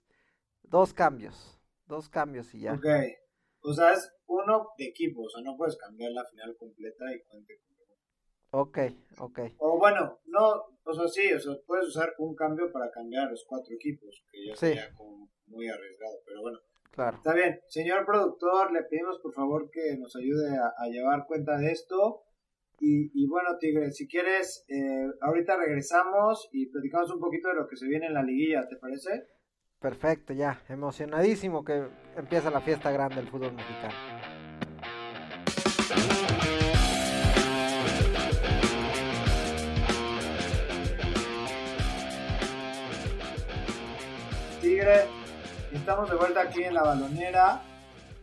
[0.62, 1.58] Dos cambios.
[1.86, 2.74] Dos cambios y ya.
[2.74, 2.86] Ok.
[3.62, 5.22] O sea, es uno de equipo.
[5.24, 7.54] O sea, no puedes cambiar la final completa y cuente.
[8.50, 8.78] Ok,
[9.18, 9.40] ok.
[9.58, 10.62] O bueno, no.
[10.84, 11.32] O sea, sí.
[11.32, 14.22] O sea, puedes usar un cambio para cambiar los cuatro equipos.
[14.30, 14.66] Que ya Sí.
[14.68, 16.14] sería como muy arriesgado.
[16.24, 16.58] Pero bueno.
[16.90, 17.18] Claro.
[17.18, 17.60] Está bien.
[17.68, 22.22] Señor productor, le pedimos por favor que nos ayude a, a llevar cuenta de esto.
[22.80, 27.66] Y, y bueno, Tigre, si quieres, eh, ahorita regresamos y platicamos un poquito de lo
[27.66, 29.26] que se viene en la liguilla, ¿te parece?
[29.80, 30.62] Perfecto, ya.
[30.68, 33.94] Emocionadísimo que empieza la fiesta grande del fútbol mexicano.
[44.60, 45.04] Tigre,
[45.72, 47.62] estamos de vuelta aquí en la balonera.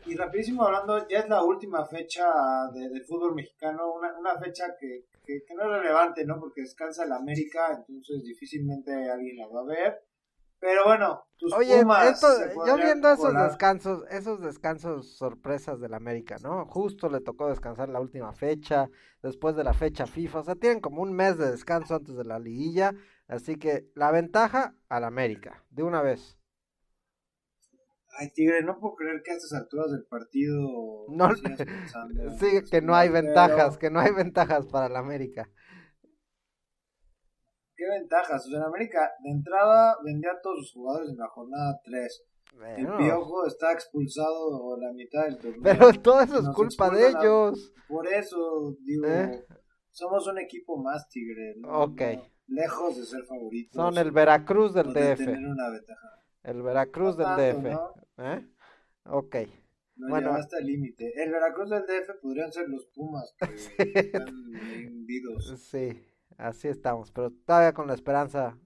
[0.08, 2.26] Y rapidísimo hablando, ya es la última fecha
[2.74, 6.40] de, del fútbol mexicano, una, una fecha que, que, que no es relevante, ¿no?
[6.40, 10.06] Porque descansa el América, entonces difícilmente alguien la va a ver.
[10.60, 12.28] Pero bueno, tus Oye, Pumas esto,
[12.68, 13.50] yo viendo esos colar.
[13.50, 16.66] descansos, esos descansos sorpresas del América, ¿no?
[16.68, 18.90] Justo le tocó descansar la última fecha,
[19.24, 22.26] después de la fecha FIFA, o sea, tienen como un mes de descanso antes de
[22.26, 22.94] la liguilla,
[23.28, 26.38] así que la ventaja al América, de una vez.
[28.18, 32.48] Ay, Tigre, no puedo creer que a estas alturas del partido No, pensando en Sí,
[32.72, 35.50] que no hay ventajas, que no hay ventajas para el América.
[37.76, 38.46] ¿Qué ventajas?
[38.46, 42.24] O sea, en América, de entrada, vendía a todos sus jugadores en la jornada 3.
[42.78, 45.62] El Piojo está expulsado la mitad del torneo.
[45.62, 47.74] pero todo eso es culpa de a- ellos.
[47.90, 49.46] Por eso, digo, ¿Eh?
[49.92, 51.56] somos un equipo más, Tigre.
[51.58, 51.82] ¿no?
[51.84, 52.02] Ok.
[52.02, 53.74] No, lejos de ser favoritos.
[53.76, 55.18] Son el Veracruz del de DF.
[55.18, 56.22] tener una ventaja.
[56.46, 57.74] El Veracruz No del tanto, DF.
[58.18, 58.24] ¿no?
[58.26, 58.48] ¿Eh?
[59.06, 59.36] Ok.
[59.98, 60.30] No Bueno.
[60.32, 61.12] llevaste al límite.
[61.24, 63.46] El Veracruz del DF podrían ser los Pumas que
[63.96, 65.60] están hundidos.
[65.62, 66.04] Sí,
[66.38, 68.58] así estamos, pero todavía con la esperanza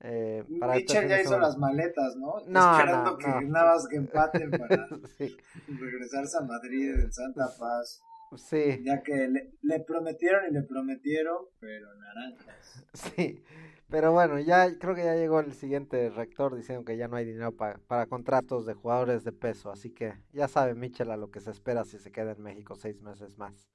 [0.00, 1.46] eh, para este Mitchell ya hizo semana.
[1.48, 2.34] las maletas, ¿no?
[2.46, 3.40] No, esperando no, que no.
[3.42, 4.86] nada más que empaten para
[5.18, 8.00] Sí, regresarse a Madrid en Santa Paz.
[8.36, 12.84] sí, Ya que le, le prometieron y le prometieron, pero naranjas.
[12.92, 13.42] sí.
[13.88, 17.24] Pero bueno, ya creo que ya llegó el siguiente rector diciendo que ya no hay
[17.24, 21.30] dinero pa- para contratos de jugadores de peso, así que ya sabe Mitchell a lo
[21.30, 23.68] que se espera si se queda en México seis meses más.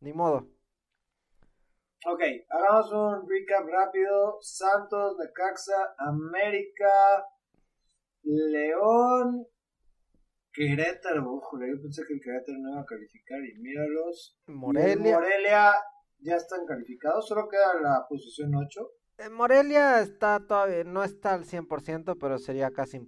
[0.00, 0.48] Ni modo.
[2.04, 2.20] Ok,
[2.50, 4.38] hagamos un recap rápido.
[4.40, 7.24] Santos, Necaxa, América,
[8.24, 9.46] León,
[10.52, 11.34] Querétaro.
[11.34, 14.36] Ojo, yo pensé que el Querétaro no iba a calificar y míralos.
[14.48, 15.14] Y el Morelia.
[15.18, 15.72] Morelia
[16.18, 18.80] ya están calificados, solo queda la posición 8.
[19.18, 22.98] Eh, Morelia está todavía, no está al 100%, pero sería casi,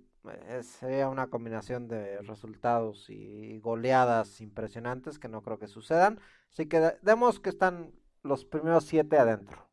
[0.49, 6.21] eh, sería una combinación de resultados y goleadas impresionantes que no creo que sucedan.
[6.53, 9.69] Así que de- demos que están los primeros siete adentro.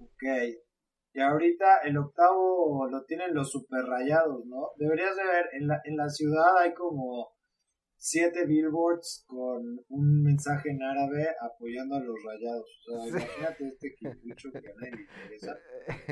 [0.00, 0.22] Ok.
[1.14, 4.70] Y ahorita el octavo lo tienen los super rayados, ¿no?
[4.78, 7.33] Deberías de ver, en la, en la ciudad hay como
[8.06, 12.68] siete billboards con un mensaje en árabe apoyando a los rayados.
[12.92, 15.56] O sea, imagínate este equipucho que a nadie le interesa,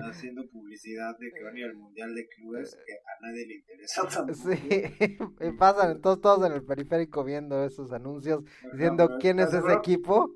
[0.08, 3.54] haciendo publicidad de que van a ir al Mundial de Clubes que a nadie le
[3.56, 4.38] interesa tampoco.
[4.38, 9.74] Sí, y pasan todos, todos en el periférico viendo esos anuncios, diciendo quién es ese
[9.74, 10.30] equipo.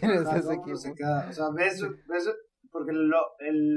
[0.00, 0.72] ¿Quién es ese equipo?
[0.72, 2.34] o sea, ves, ves
[2.72, 3.18] porque lo,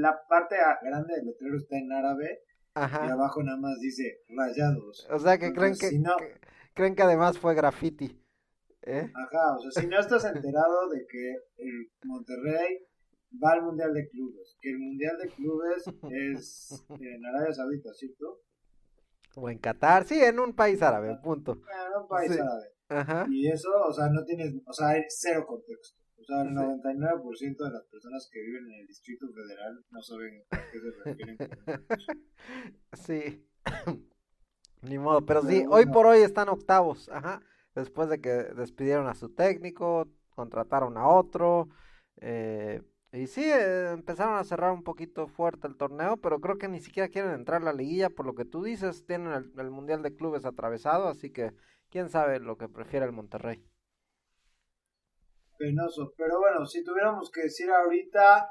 [0.00, 2.40] la parte grande del letrero está en árabe
[2.74, 5.06] y abajo nada más dice rayados.
[5.10, 5.90] O sea, que creen que
[6.74, 8.18] creen que además fue graffiti.
[8.82, 9.10] ¿eh?
[9.14, 12.78] Ajá, o sea, si no estás enterado de que el Monterrey
[13.42, 18.40] va al Mundial de Clubes, que el Mundial de Clubes es en Arabia Saudita, ¿cierto?
[19.36, 21.52] O en Qatar, sí, en un país árabe, punto.
[21.52, 22.68] En un país árabe.
[22.88, 23.26] Ajá.
[23.30, 25.98] Y eso, o sea, no tienes, o sea, hay cero contexto.
[26.20, 30.44] O sea, el 99% de las personas que viven en el Distrito Federal no saben
[30.50, 31.38] a qué se refieren.
[32.92, 33.48] sí.
[34.82, 37.40] Ni modo, pero sí, hoy por hoy están octavos, ajá,
[37.74, 41.68] después de que despidieron a su técnico, contrataron a otro,
[42.20, 46.66] eh, y sí, eh, empezaron a cerrar un poquito fuerte el torneo, pero creo que
[46.66, 50.02] ni siquiera quieren entrar a la liguilla, por lo que tú dices, tienen el, Mundial
[50.02, 51.52] de Clubes atravesado, así que
[51.88, 53.62] quién sabe lo que prefiere el Monterrey.
[55.58, 58.48] Penoso, pero bueno, si tuviéramos que decir ahorita,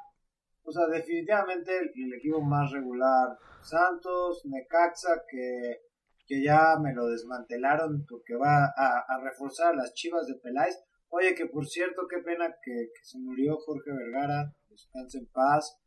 [0.64, 5.91] o sea, definitivamente el equipo más regular, Santos, Necaxa, que
[6.32, 10.82] que ya me lo desmantelaron porque va a, reforzar las chivas de Peláez.
[11.10, 15.78] Oye, que por cierto, qué pena que, se murió Jorge Vergara, descanse en paz.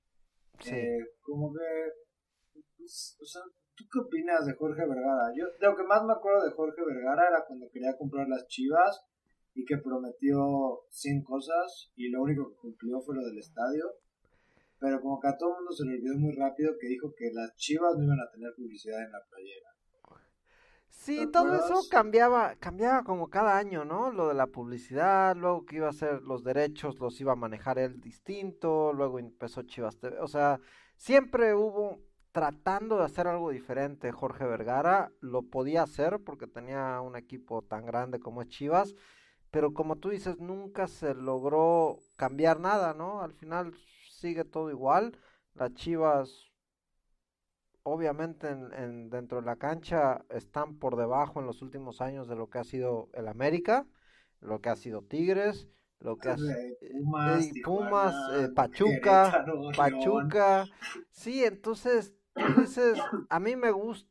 [0.67, 3.41] Eh, como que, pues, o sea,
[3.75, 5.33] ¿tú qué opinas de Jorge Vergara?
[5.35, 9.03] Yo, lo que más me acuerdo de Jorge Vergara era cuando quería comprar las chivas
[9.55, 13.95] y que prometió 100 cosas y lo único que cumplió fue lo del estadio.
[14.79, 17.33] Pero como que a todo el mundo se le olvidó muy rápido que dijo que
[17.33, 19.74] las chivas no iban a tener publicidad en la playera.
[20.95, 24.11] Sí, todo eso cambiaba, cambiaba como cada año, ¿no?
[24.11, 27.79] Lo de la publicidad, luego que iba a ser los derechos, los iba a manejar
[27.79, 30.61] él distinto, luego empezó Chivas TV, o sea,
[30.97, 31.99] siempre hubo
[32.33, 34.11] tratando de hacer algo diferente.
[34.11, 38.95] Jorge Vergara lo podía hacer porque tenía un equipo tan grande como es Chivas,
[39.53, 43.21] pero como tú dices, nunca se logró cambiar nada, ¿no?
[43.21, 43.73] Al final
[44.11, 45.17] sigue todo igual.
[45.55, 46.51] Las Chivas
[47.85, 52.51] obviamente en, dentro de la cancha están por debajo en los últimos años de lo
[52.51, 53.87] que ha sido el América,
[54.41, 55.69] lo que ha sido Tigres,
[56.01, 56.55] lo que ha sido
[56.93, 59.45] Pumas, eh, Pumas eh, Pachuca,
[59.77, 60.65] Pachuca.
[61.11, 62.15] Sí, entonces
[62.59, 64.11] dices, a mí me gusta,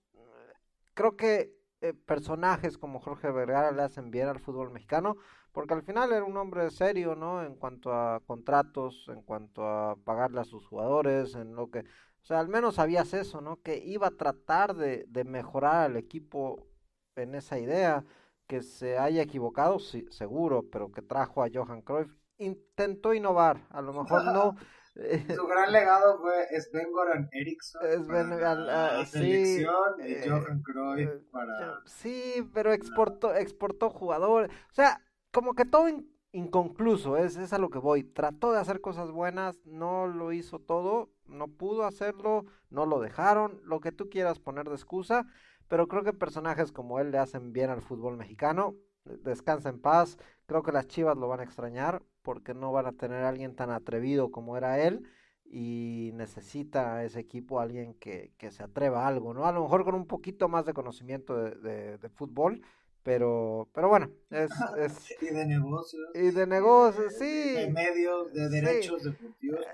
[0.94, 5.18] creo que eh, personajes como Jorge Vergara le hacen bien al fútbol mexicano,
[5.52, 7.44] porque al final era un hombre serio, ¿no?
[7.44, 11.84] En cuanto a contratos, en cuanto a pagarle a sus jugadores, en lo que
[12.24, 13.62] o sea, al menos sabías eso, ¿no?
[13.62, 16.68] Que iba a tratar de, de mejorar al equipo
[17.16, 18.06] en esa idea,
[18.48, 22.14] que se haya equivocado, sí, seguro, pero que trajo a Johan Cruyff.
[22.38, 24.56] Intentó innovar, a lo mejor no.
[24.96, 30.62] Eh, Su gran legado fue Sven Goran Eriksson para la ah, selección y eh, Johan
[30.62, 31.82] Cruyff eh, para...
[31.88, 34.52] Sí, pero exportó, exportó jugadores.
[34.52, 35.88] O sea, como que todo
[36.32, 38.04] inconcluso, es, es a lo que voy.
[38.04, 43.62] Trató de hacer cosas buenas, no lo hizo todo, no pudo hacerlo, no lo dejaron,
[43.64, 45.26] lo que tú quieras poner de excusa,
[45.68, 48.76] pero creo que personajes como él le hacen bien al fútbol mexicano.
[49.06, 52.94] Descansa en paz, creo que las Chivas lo van a extrañar porque no van a
[52.94, 55.06] tener a alguien tan atrevido como era él
[55.46, 59.46] y necesita a ese equipo alguien que, que, se atreva a algo, ¿no?
[59.46, 62.62] A lo mejor con un poquito más de conocimiento de, de fútbol,
[63.04, 65.22] pero, pero bueno, es, es...
[65.22, 66.10] Y de negocios.
[66.16, 67.54] Y de negocios, sí.
[67.54, 69.66] De medios, de derechos deportivos.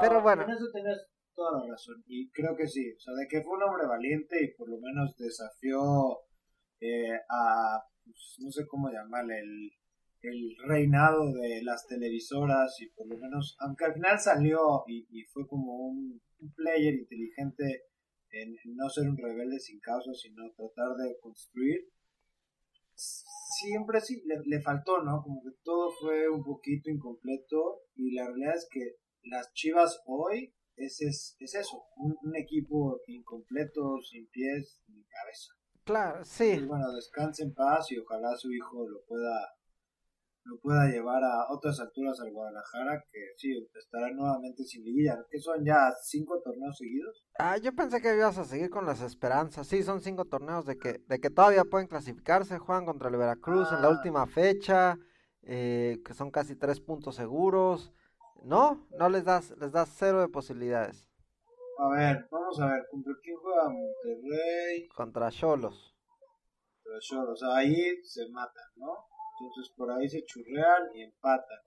[0.00, 0.42] Pero bueno.
[0.42, 0.98] En eso tienes
[1.34, 2.02] toda la razón.
[2.06, 2.92] Y creo que sí.
[2.92, 6.20] O sea, de que fue un hombre valiente y por lo menos desafió
[6.80, 9.70] eh, a, pues, no sé cómo llamarle, el,
[10.22, 15.24] el reinado de las televisoras y por lo menos, aunque al final salió y, y
[15.24, 17.84] fue como un, un player inteligente
[18.32, 21.88] en, no ser un rebelde sin causa, sino tratar de construir
[22.94, 25.22] siempre sí, le, faltó, ¿no?
[25.22, 30.54] Como que todo fue un poquito incompleto y la realidad es que las Chivas hoy
[30.76, 35.52] es, es, es eso, un, equipo incompleto, sin pies ni cabeza.
[35.84, 36.64] Claro, sí.
[36.66, 39.52] bueno, descanse en paz y ojalá su hijo lo pueda
[40.44, 45.38] lo pueda llevar a otras alturas al Guadalajara, que sí, estará nuevamente sin liguilla, que
[45.38, 47.24] son ya cinco torneos seguidos.
[47.38, 50.78] Ah, yo pensé que ibas a seguir con las esperanzas, sí, son cinco torneos de
[50.78, 53.92] que, de que todavía pueden clasificarse, juegan contra el Veracruz en la ah.
[53.92, 54.98] última fecha,
[55.42, 57.92] eh, que son casi tres puntos seguros,
[58.44, 61.08] no, no les das, les das cero de posibilidades.
[61.78, 64.88] A ver, vamos a ver, ¿contra quién juega Monterrey?
[64.88, 65.94] Contra Cholos.
[66.82, 67.42] contra Cholos.
[67.54, 69.06] Ahí se matan, ¿no?
[69.40, 71.58] Entonces por ahí se churrean y empatan.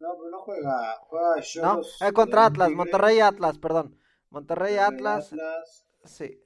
[0.00, 1.96] No, pero no juega, juega Cholos.
[2.00, 3.98] No, eh, contra Atlas, Monterrey Atlas, perdón.
[4.34, 5.32] Monterrey, Atlas.
[6.04, 6.40] Sí.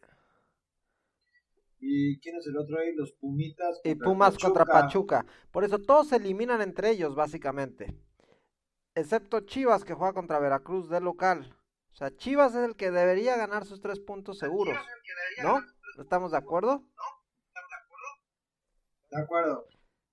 [1.80, 2.94] ¿Y quién es el otro ahí?
[2.94, 3.80] Los Pumitas.
[3.82, 5.24] y Pumas contra Pachuca.
[5.50, 7.96] Por eso todos se eliminan entre ellos, básicamente.
[8.98, 11.56] Excepto Chivas, que juega contra Veracruz de local.
[11.92, 14.76] O sea, Chivas es el que debería ganar sus tres puntos seguros.
[15.42, 15.60] ¿No?
[15.98, 16.84] ¿Estamos de acuerdo?
[19.10, 19.66] De acuerdo.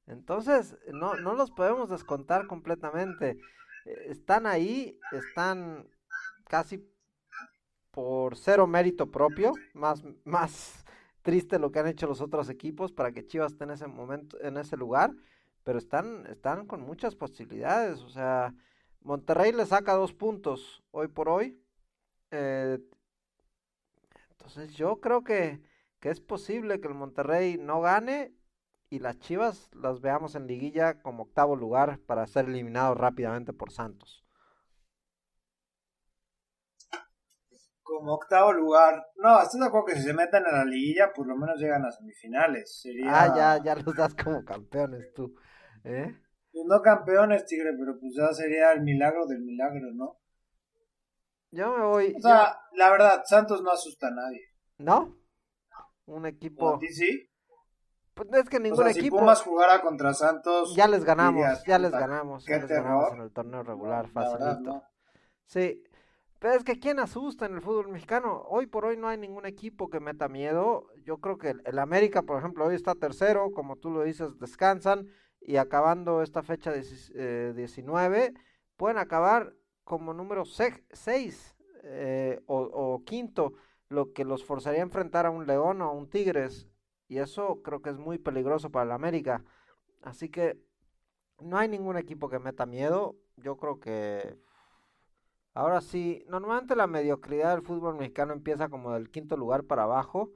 [0.07, 3.39] Entonces, no, no los podemos descontar completamente.
[3.85, 5.89] Eh, están ahí, están
[6.47, 6.87] casi
[7.89, 10.85] por cero mérito propio, más, más
[11.23, 14.39] triste lo que han hecho los otros equipos para que Chivas esté en ese momento,
[14.41, 15.11] en ese lugar,
[15.63, 18.53] pero están, están con muchas posibilidades, o sea,
[19.05, 21.63] Monterrey le saca dos puntos hoy por hoy,
[22.31, 22.79] eh,
[24.31, 25.61] entonces yo creo que,
[25.99, 28.33] que es posible que el Monterrey no gane
[28.89, 33.71] y las Chivas las veamos en liguilla como octavo lugar para ser eliminados rápidamente por
[33.71, 34.25] Santos.
[37.83, 39.07] como octavo lugar.
[39.17, 41.85] No, estoy de acuerdo que si se meten a la liguilla, por lo menos llegan
[41.85, 42.81] a semifinales.
[42.81, 43.05] Sería...
[43.09, 45.35] Ah, ya, ya los das como campeones tú.
[45.83, 46.24] ¿eh?
[46.55, 50.21] Pues no campeones, Tigre, pero pues ya sería el milagro del milagro, ¿no?
[51.51, 52.15] Yo me voy.
[52.17, 54.39] O sea, la verdad, Santos no asusta a nadie.
[54.77, 55.17] ¿No?
[56.05, 56.75] Un equipo.
[56.75, 57.29] ¿A ti sí?
[58.13, 59.17] Pues es que ningún o sea, equipo.
[59.17, 60.73] Si Pumas jugara contra Santos.
[60.77, 62.45] Ya les ganamos, ya les ganamos.
[62.45, 64.81] Ya les ganamos en el torneo regular, facilito.
[65.47, 65.83] Sí,
[66.39, 68.45] pero es que ¿quién asusta en el fútbol mexicano?
[68.47, 70.87] Hoy por hoy no hay ningún equipo que meta miedo.
[71.03, 75.09] Yo creo que el, América, por ejemplo, hoy está tercero, como tú lo dices, descansan
[75.45, 78.33] y acabando esta fecha 19, eh,
[78.75, 83.53] pueden acabar como número 6 eh, o, o, quinto,
[83.89, 86.67] lo que los forzaría a enfrentar a un León o a un Tigres.
[87.07, 89.43] Y eso creo que es muy peligroso para el América.
[90.01, 90.59] Así que
[91.39, 93.15] no hay ningún equipo que meta miedo.
[93.37, 94.39] Yo creo que
[95.55, 100.29] Ahora sí, normalmente la mediocridad del fútbol mexicano empieza como del quinto lugar para abajo.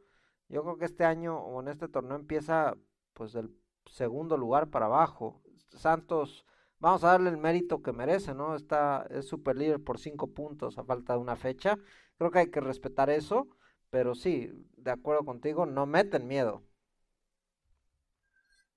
[0.47, 2.78] Yo creo que este año o en este torneo empieza
[3.14, 3.49] pues del
[3.89, 5.41] segundo lugar para abajo.
[5.69, 6.45] Santos,
[6.79, 8.55] vamos a darle el mérito que merece, ¿no?
[8.55, 11.77] Está, es super líder por cinco puntos a falta de una fecha.
[12.17, 13.47] Creo que hay que respetar eso,
[13.89, 16.63] pero sí, de acuerdo contigo, no meten miedo.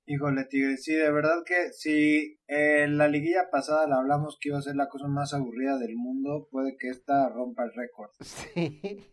[0.05, 4.59] Híjole, Tigre, sí, de verdad que si en la liguilla pasada le hablamos que iba
[4.59, 8.11] a ser la cosa más aburrida del mundo, puede que esta rompa el récord.
[8.21, 9.07] Sí,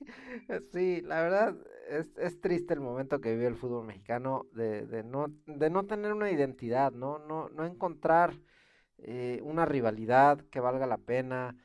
[0.74, 1.56] sí, la verdad
[1.90, 5.86] es, es triste el momento que vive el fútbol mexicano de, de, no, de no
[5.86, 8.34] tener una identidad, no, no, no encontrar
[8.98, 11.56] eh, una rivalidad que valga la pena,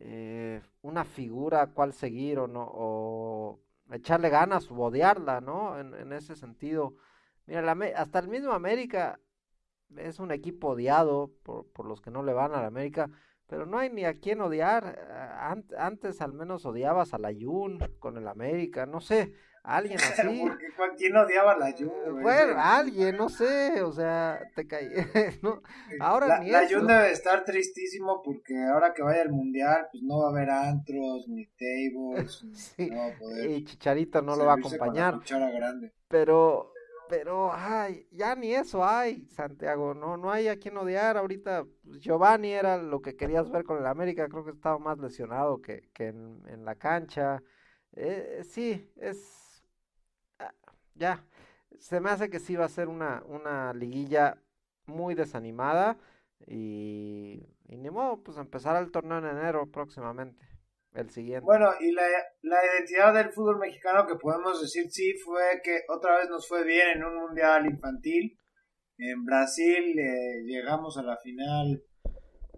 [0.00, 3.60] eh, una figura cual seguir o no, o
[3.92, 5.78] echarle ganas o odiarla, ¿no?
[5.78, 6.94] En, ese sentido
[7.46, 9.20] Mira, hasta el mismo América
[9.96, 13.10] es un equipo odiado por, por los que no le van a la América,
[13.46, 14.98] pero no hay ni a quién odiar.
[15.78, 17.32] antes al menos odiabas a la
[17.98, 19.34] con el América, no sé,
[19.64, 20.42] alguien así.
[20.76, 21.88] Porque ¿quién odiaba a la Jun?
[21.88, 24.88] Eh, bueno, alguien, no sé, o sea, te caí.
[25.42, 25.62] ¿no?
[25.98, 30.02] Ahora la, ni la Jun debe estar tristísimo porque ahora que vaya al mundial, pues
[30.04, 32.46] no va a haber antros, ni tables,
[32.76, 32.88] sí.
[33.48, 35.18] y Chicharito no lo va a acompañar.
[35.26, 35.92] Grande.
[36.06, 36.74] Pero
[37.08, 41.16] pero, ay, ya ni eso hay, Santiago, no, no hay a quien odiar.
[41.16, 44.98] Ahorita pues, Giovanni era lo que querías ver con el América, creo que estaba más
[44.98, 47.42] lesionado que, que en, la cancha.
[47.92, 49.43] Eh, sí, es...
[50.94, 51.24] Ya,
[51.78, 54.38] se me hace que sí va a ser una, una liguilla
[54.86, 55.96] muy desanimada
[56.46, 60.44] y, y ni modo, pues empezar el torneo en enero próximamente.
[60.94, 61.44] El siguiente.
[61.44, 62.02] Bueno, y la,
[62.42, 66.62] la, identidad del fútbol mexicano que podemos decir sí fue que otra vez nos fue
[66.62, 68.38] bien en un mundial infantil.
[68.96, 71.82] En Brasil eh, llegamos a la final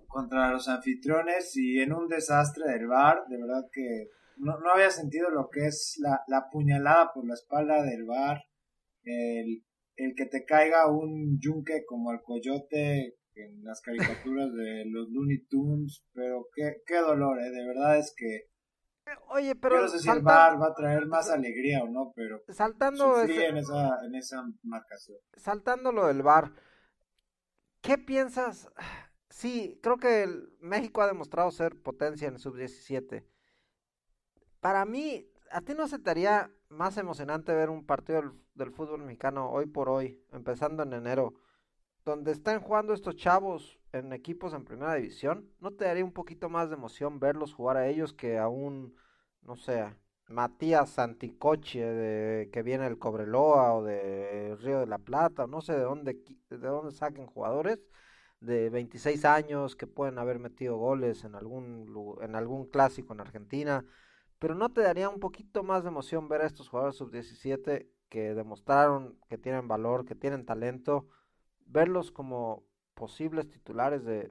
[0.07, 4.91] contra los anfitriones y en un desastre del bar, de verdad que no, no había
[4.91, 8.43] sentido lo que es la, la puñalada por la espalda del bar,
[9.05, 9.64] el,
[9.97, 15.47] el que te caiga un yunque como el coyote en las caricaturas de los Looney
[15.47, 17.51] Tunes, pero qué, qué dolor, ¿eh?
[17.51, 18.51] de verdad es que...
[19.28, 19.76] Oye, pero...
[19.76, 22.43] Yo no sé si el bar va a traer más alegría o no, pero...
[22.49, 23.22] Saltando...
[23.22, 25.18] en, esa, en esa marcación.
[25.34, 26.53] Saltando lo del bar,
[27.80, 28.70] ¿qué piensas?
[29.28, 33.22] Sí, creo que el México ha demostrado ser potencia en el sub-17.
[34.67, 38.73] Para mí, ¿a ti no se te haría más emocionante ver un partido del, del
[38.73, 41.35] fútbol mexicano hoy por hoy, empezando en enero?
[42.05, 46.49] donde están jugando estos chavos en equipos en primera división, ¿no te daría un poquito
[46.49, 48.97] más de emoción verlos jugar a ellos que a un,
[49.43, 49.87] no sé,
[50.27, 55.75] Matías Santicoche de, que viene del Cobreloa o de Río de la Plata, no sé
[55.75, 56.19] de dónde,
[56.51, 57.79] de dónde saquen jugadores
[58.41, 63.85] de 26 años que pueden haber metido goles en algún, en algún clásico en Argentina,
[64.47, 68.32] pero no te daría un poquito más de emoción ver a estos jugadores sub-17 que
[68.32, 71.09] demostraron que tienen valor, que tienen talento,
[71.66, 74.30] verlos como posibles titulares de,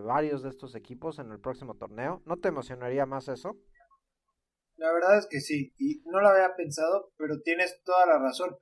[0.00, 2.22] varios de estos equipos en el próximo torneo.
[2.24, 3.58] ¿No te emocionaría más eso?
[4.76, 8.56] La verdad es que sí, y no lo había pensado, pero tienes toda la razón.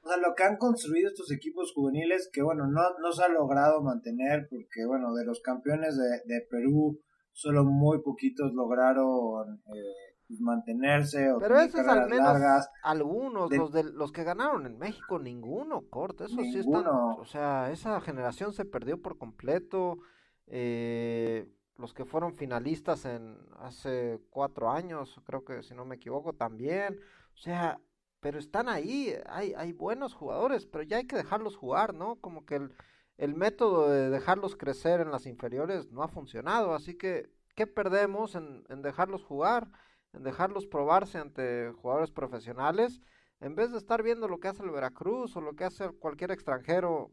[0.00, 3.82] O sea, lo que han construido estos equipos juveniles, que bueno, no, se ha logrado
[3.82, 7.03] mantener, porque bueno, de los campeones de Perú,
[7.34, 11.32] solo muy poquitos lograron eh, pues, mantenerse.
[11.32, 12.38] O Pero esos al menos
[12.82, 17.70] algunos, los, de, los que ganaron en México, ninguno, corto, eso sí están, o sea,
[17.70, 19.98] esa generación se perdió por completo.
[20.46, 26.32] Eh, los que fueron finalistas en hace cuatro años, creo que si no me equivoco
[26.32, 27.00] también,
[27.34, 27.80] o sea,
[28.20, 32.14] pero están ahí, hay, hay buenos jugadores, pero ya hay que dejarlos jugar, ¿no?
[32.16, 32.72] Como que el,
[33.16, 38.34] el método de dejarlos crecer en las inferiores no ha funcionado, así que, ¿qué perdemos
[38.34, 39.70] en, en dejarlos jugar?
[40.12, 43.00] En dejarlos probarse ante jugadores profesionales,
[43.40, 46.30] en vez de estar viendo lo que hace el Veracruz o lo que hace cualquier
[46.30, 47.12] extranjero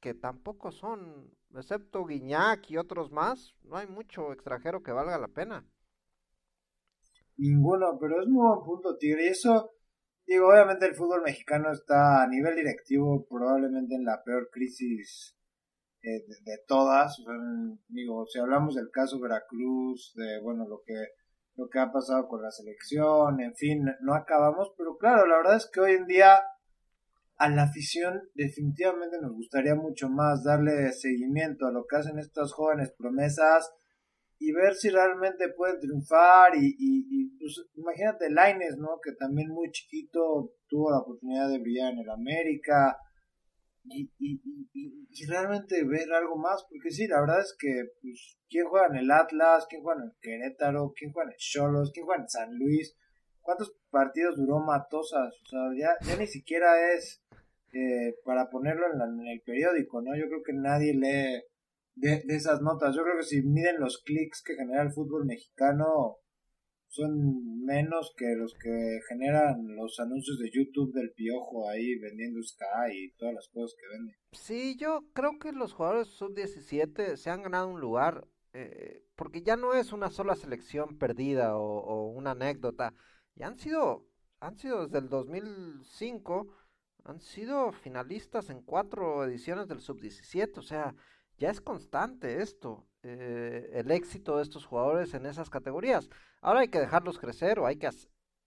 [0.00, 5.28] que tampoco son, excepto Guiñac y otros más, no hay mucho extranjero que valga la
[5.28, 5.64] pena.
[7.36, 9.24] Ninguno, pero es muy buen punto, Tigre.
[9.24, 9.70] Y eso,
[10.26, 15.36] digo, obviamente el fútbol mexicano está a nivel directivo probablemente en la peor crisis
[16.02, 17.16] eh, de, todas.
[17.88, 20.94] digo, si hablamos del caso Veracruz, de, bueno, lo que
[21.56, 25.56] lo que ha pasado con la selección, en fin, no acabamos, pero claro, la verdad
[25.56, 26.40] es que hoy en día
[27.36, 32.52] a la afición definitivamente nos gustaría mucho más darle seguimiento a lo que hacen estas
[32.52, 33.70] jóvenes promesas
[34.42, 38.98] y ver si realmente pueden triunfar y, y, pues, imagínate Laines, ¿no?
[39.00, 42.98] Que también muy chiquito tuvo la oportunidad de brillar en el América
[43.84, 48.96] y, realmente ver algo más, porque sí, la verdad es que pues, ¿quién juega en
[48.96, 49.66] el Atlas?
[49.68, 50.92] ¿quién juega en el Querétaro?
[50.96, 51.92] ¿quién juega en el Cholos?
[51.94, 52.96] ¿quién juega en San Luis?
[53.40, 55.34] ¿Cuántos partidos duró Matosas?
[55.40, 57.22] O sea, ya, ya ni siquiera es
[57.72, 60.16] eh, para ponerlo en, el periódico, ¿no?
[60.16, 61.44] Yo creo que nadie lee
[61.94, 62.94] de, esas notas.
[62.94, 66.16] Yo creo que si miden los clics que genera el fútbol mexicano,
[66.88, 72.92] son menos que los que generan los anuncios de YouTube del Piojo ahí vendiendo Sky
[72.92, 74.16] y todas las cosas que venden.
[74.32, 79.56] Sí, yo creo que los jugadores sub-17 se han ganado un lugar eh, porque ya
[79.56, 82.92] no es una sola selección perdida o, o, una anécdota.
[83.36, 84.06] Ya han sido,
[84.40, 86.54] han sido desde el 2005
[87.04, 90.94] han sido finalistas en cuatro ediciones del sub-17, o sea,
[91.38, 96.08] ya es constante esto, eh, el éxito de estos jugadores en esas categorías.
[96.40, 97.88] Ahora hay que dejarlos crecer o hay que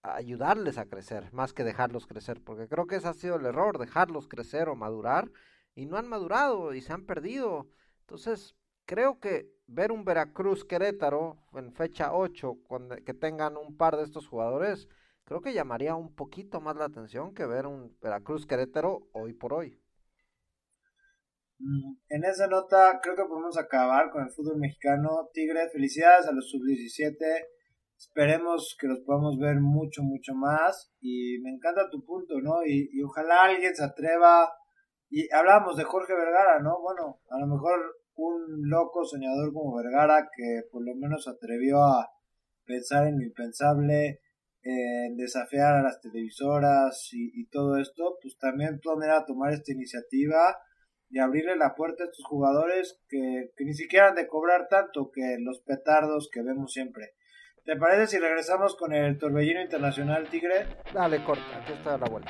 [0.02, 3.78] ayudarles a crecer, más que dejarlos crecer, porque creo que ese ha sido el error,
[3.78, 5.32] dejarlos crecer o madurar,
[5.76, 7.68] y no han madurado y se han perdido.
[8.02, 8.56] Entonces,
[8.86, 12.58] creo que ver un Veracruz Querétaro en fecha 8,
[13.06, 14.88] que tengan un par de estos jugadores,
[15.24, 19.54] creo que llamaría un poquito más la atención que ver un Veracruz Querétaro hoy por
[19.54, 19.80] hoy.
[21.66, 25.30] Mm, en esa nota creo que podemos acabar con el fútbol mexicano.
[25.34, 27.16] Tigre, felicidades a los sub-17.
[27.98, 30.94] Esperemos que los podamos ver mucho, mucho más.
[31.02, 32.64] Y me encanta tu punto, ¿no?
[32.66, 34.54] Y, ojalá alguien se atreva.
[35.10, 36.82] Y hablábamos de Jorge Vergara, ¿no?
[36.82, 37.80] Bueno, a lo mejor
[38.16, 42.08] un loco soñador como Vergara que por lo menos atrevió a
[42.66, 44.22] pensar en lo impensable,
[44.62, 50.58] en desafiar a las televisoras y, todo esto, pues también a tomar esta iniciativa
[51.16, 55.12] y abrirle la puerta a estos jugadores que, que ni siquiera han de cobrar tanto
[55.14, 57.14] que los petardos que vemos siempre.
[57.64, 60.66] ¿Te parece si regresamos con el Torbellino Internacional Tigre?
[60.94, 62.30] Dale, corta, aquí está la vuelta.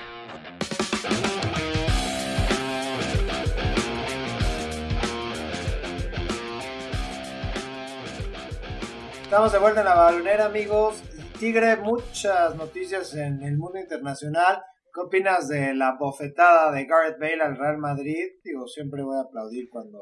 [9.24, 11.02] Estamos de vuelta en la balonera, amigos.
[11.40, 14.62] Tigre, muchas noticias en el mundo internacional.
[14.96, 18.40] ¿Qué opinas de la bofetada de Gareth Bale al Real Madrid?
[18.46, 20.00] Digo, siempre voy a aplaudir cuando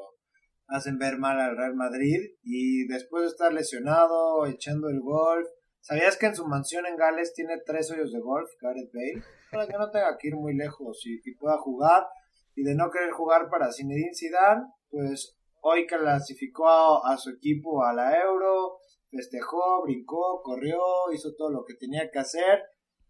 [0.68, 2.20] hacen ver mal al Real Madrid.
[2.44, 5.48] Y después de estar lesionado, echando el golf.
[5.80, 9.24] ¿Sabías que en su mansión en Gales tiene tres hoyos de golf, Gareth Bale?
[9.52, 12.06] Para que no tenga que ir muy lejos y, pueda jugar.
[12.56, 17.94] Y de no querer jugar para Zinedine Zidane, pues hoy clasificó a su equipo a
[17.94, 18.78] la Euro
[19.10, 20.80] festejó, brincó, corrió,
[21.14, 22.64] hizo todo lo que tenía que hacer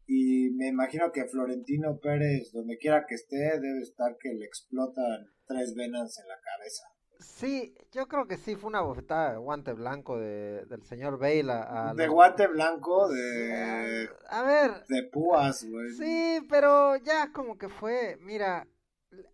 [0.07, 5.27] y me imagino que Florentino Pérez, donde quiera que esté, debe estar que le explotan
[5.45, 6.83] tres venas en la cabeza.
[7.19, 11.51] Sí, yo creo que sí fue una bofetada de guante blanco de, del señor Bale
[11.51, 14.09] a, De guante blanco, de...
[14.27, 14.85] A ver...
[14.87, 15.91] De púas, güey.
[15.91, 18.67] Sí, pero ya como que fue, mira,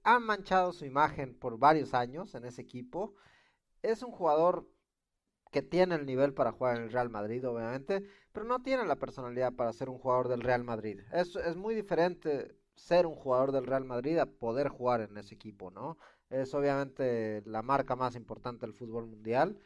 [0.03, 3.15] han manchado su imagen por varios años en ese equipo.
[3.81, 4.67] Es un jugador
[5.51, 8.97] que tiene el nivel para jugar en el Real Madrid, obviamente, pero no tiene la
[8.97, 11.01] personalidad para ser un jugador del Real Madrid.
[11.11, 15.35] Es, es muy diferente ser un jugador del Real Madrid a poder jugar en ese
[15.35, 15.97] equipo, ¿no?
[16.29, 19.59] Es obviamente la marca más importante del fútbol mundial.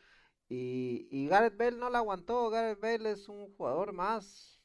[0.50, 2.50] Y, y Gareth Bale no la aguantó.
[2.50, 4.62] Gareth Bale es un jugador más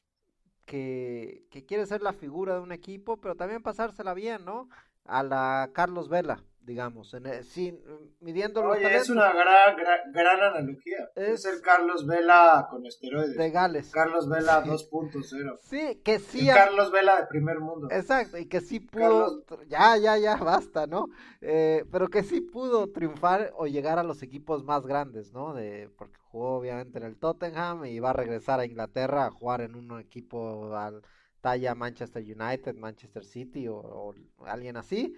[0.65, 4.69] que, que quiere ser la figura de un equipo, pero también pasársela bien, ¿no?
[5.05, 7.81] A la Carlos Vela digamos, en, e, sin,
[8.19, 9.75] midiendo los Oye, es una gran,
[10.13, 11.09] gran, analogía.
[11.15, 13.35] Es, el Carlos Vela con esteroides.
[13.35, 13.89] De Gales.
[13.89, 15.57] Carlos Vela 2.0.
[15.63, 16.45] Sí, que sí.
[16.45, 17.87] Carlos Vela de primer mundo.
[17.89, 21.07] Exacto, y que sí pudo, ya, ya, ya, basta, ¿no?
[21.41, 25.55] Eh, pero que sí pudo triunfar o llegar a los equipos más grandes, ¿no?
[25.55, 29.61] De, porque jugó obviamente en el Tottenham y va a regresar a Inglaterra a jugar
[29.61, 31.01] en un equipo al
[31.41, 34.13] talla Manchester United, Manchester City o
[34.45, 35.15] alguien así.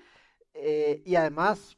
[0.54, 1.78] Eh, y además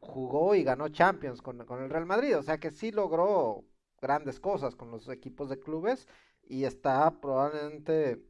[0.00, 3.64] jugó y ganó Champions con, el Real Madrid, o sea que sí logró
[4.00, 6.06] grandes cosas con los equipos de clubes
[6.42, 8.22] y está probablemente,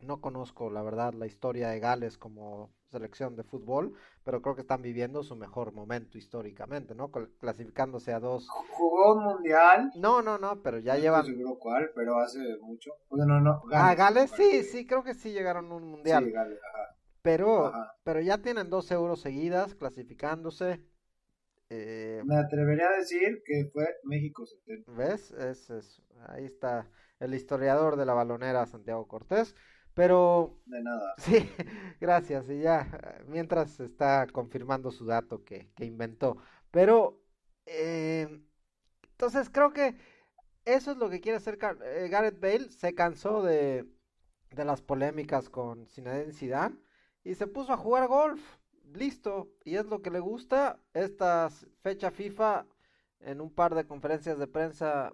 [0.00, 3.94] no conozco la verdad la historia de Gales como selección de fútbol,
[4.24, 7.10] pero creo que están viviendo su mejor momento históricamente, ¿no?
[7.10, 8.48] Clasificándose a dos.
[8.48, 9.92] ¿Jugó un mundial?
[9.96, 11.20] No, no, no, pero ya llevan.
[11.20, 12.92] No seguro cuál, pero hace mucho.
[13.08, 13.62] Bueno, no.
[13.72, 16.24] ah, Gales sí, sí, creo que sí llegaron a un mundial.
[16.24, 16.95] Sí, Gales, ajá.
[17.26, 17.72] Pero,
[18.04, 20.80] pero ya tienen dos euros seguidas clasificándose.
[21.70, 24.92] Eh, Me atrevería a decir que fue México 70.
[24.92, 25.32] ¿Ves?
[25.32, 29.56] Es, es, ahí está el historiador de la balonera Santiago Cortés.
[29.92, 30.56] Pero...
[30.66, 31.14] De nada.
[31.18, 31.50] Sí,
[32.00, 32.48] gracias.
[32.48, 36.36] Y ya, mientras está confirmando su dato que, que inventó.
[36.70, 37.20] Pero,
[37.66, 38.40] eh,
[39.10, 39.96] entonces creo que
[40.64, 42.70] eso es lo que quiere hacer eh, Gareth Bale.
[42.70, 43.86] Se cansó de,
[44.50, 46.76] de las polémicas con Zinedine Zidane
[47.26, 48.40] y se puso a jugar golf.
[48.94, 49.50] Listo.
[49.64, 50.78] Y es lo que le gusta.
[50.94, 51.50] Esta
[51.82, 52.66] fecha FIFA,
[53.18, 55.12] en un par de conferencias de prensa,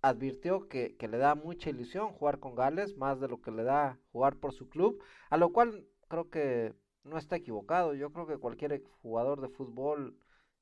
[0.00, 3.62] advirtió que, que, le da mucha ilusión jugar con Gales, más de lo que le
[3.62, 5.00] da jugar por su club.
[5.30, 7.94] A lo cual creo que no está equivocado.
[7.94, 10.18] Yo creo que cualquier jugador de fútbol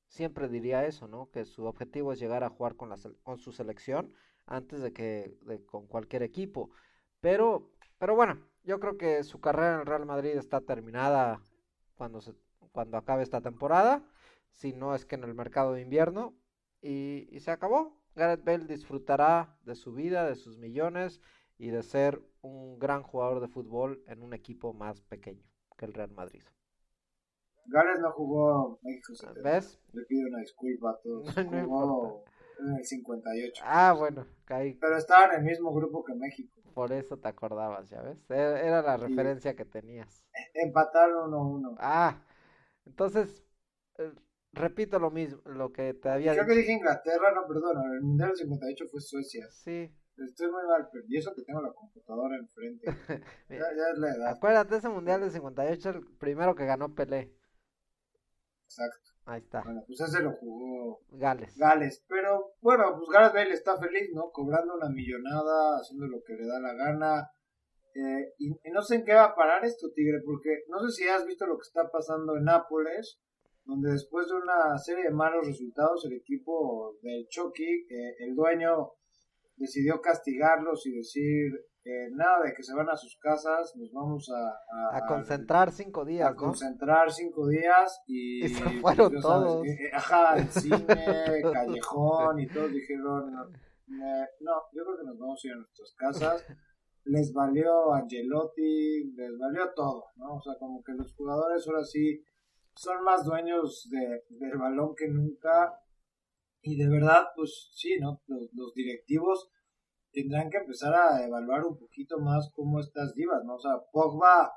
[0.06, 1.30] siempre diría eso, ¿no?
[1.30, 4.12] Que su objetivo es llegar a jugar con, la, con su selección
[4.44, 6.70] antes de que de, con cualquier equipo.
[7.22, 11.40] Pero, pero bueno, yo creo que su carrera en el Real Madrid está terminada
[11.96, 12.34] cuando, se,
[12.72, 14.02] cuando acabe esta temporada,
[14.52, 16.34] si no es que en el mercado de invierno,
[16.82, 17.98] y, y se acabó.
[18.16, 21.20] Gareth Bale disfrutará de su vida, de sus millones
[21.58, 25.44] y de ser un gran jugador de fútbol en un equipo más pequeño
[25.76, 26.42] que el Real Madrid.
[27.66, 29.12] Gareth no jugó México
[29.44, 29.80] ¿Ves?
[29.92, 31.34] Le pido una disculpa a todos.
[31.34, 32.24] jugó
[32.58, 33.62] en el 58.
[33.64, 34.74] Ah, bueno, caí.
[34.74, 36.59] Pero estaba en el mismo grupo que México.
[36.74, 38.18] Por eso te acordabas, ya ves.
[38.30, 40.24] E, era la referencia que tenías.
[40.54, 41.76] Empataron 1-1.
[41.78, 42.22] Ah,
[42.86, 43.44] entonces,
[43.98, 44.12] eh,
[44.52, 48.30] repito lo mismo, lo que te había Creo que dije Inglaterra, no, perdona, el Mundial
[48.30, 49.46] del 58 fue Suecia.
[49.50, 49.94] Sí.
[50.16, 52.84] Estoy muy mal, pero y eso que tengo la computadora enfrente.
[53.48, 54.28] ya, ya es la edad.
[54.28, 57.34] Acuérdate, ese Mundial del 58, el primero que ganó Pelé.
[58.64, 59.10] Exacto.
[59.30, 59.62] Ahí está.
[59.62, 61.56] Bueno, pues ese lo jugó Gales.
[61.56, 62.04] Gales.
[62.08, 64.32] Pero bueno, pues Gareth Bale está feliz, ¿no?
[64.32, 67.30] Cobrando una millonada, haciendo lo que le da la gana.
[67.94, 71.08] Eh, y, no sé en qué va a parar esto, Tigre, porque no sé si
[71.08, 73.20] has visto lo que está pasando en Nápoles,
[73.64, 78.94] donde después de una serie de malos resultados, el equipo del Chucky, eh, el dueño
[79.54, 81.52] decidió castigarlos y decir
[82.12, 84.96] nada de que se van a sus casas, nos vamos a...
[84.96, 88.48] A, concentrar cinco días, A concentrar cinco días y...
[88.48, 89.66] se fueron todos.
[89.66, 90.86] Eh, eh, ajá, el cine,
[91.52, 93.32] callejón y todos dijeron,
[94.40, 96.46] no, yo creo que nos vamos a ir a nuestras casas.
[97.04, 100.34] Les valió Angelotti, les valió todo, ¿no?
[100.34, 102.22] O sea, como que los jugadores ahora sí
[102.74, 105.80] son más dueños de, del balón que nunca.
[106.62, 108.20] Y de verdad, pues sí, ¿no?
[108.26, 109.50] Los, los directivos
[110.12, 113.54] tendrán que empezar a evaluar un poquito más cómo estas divas, ¿no?
[113.54, 114.52] O sea, Pogba,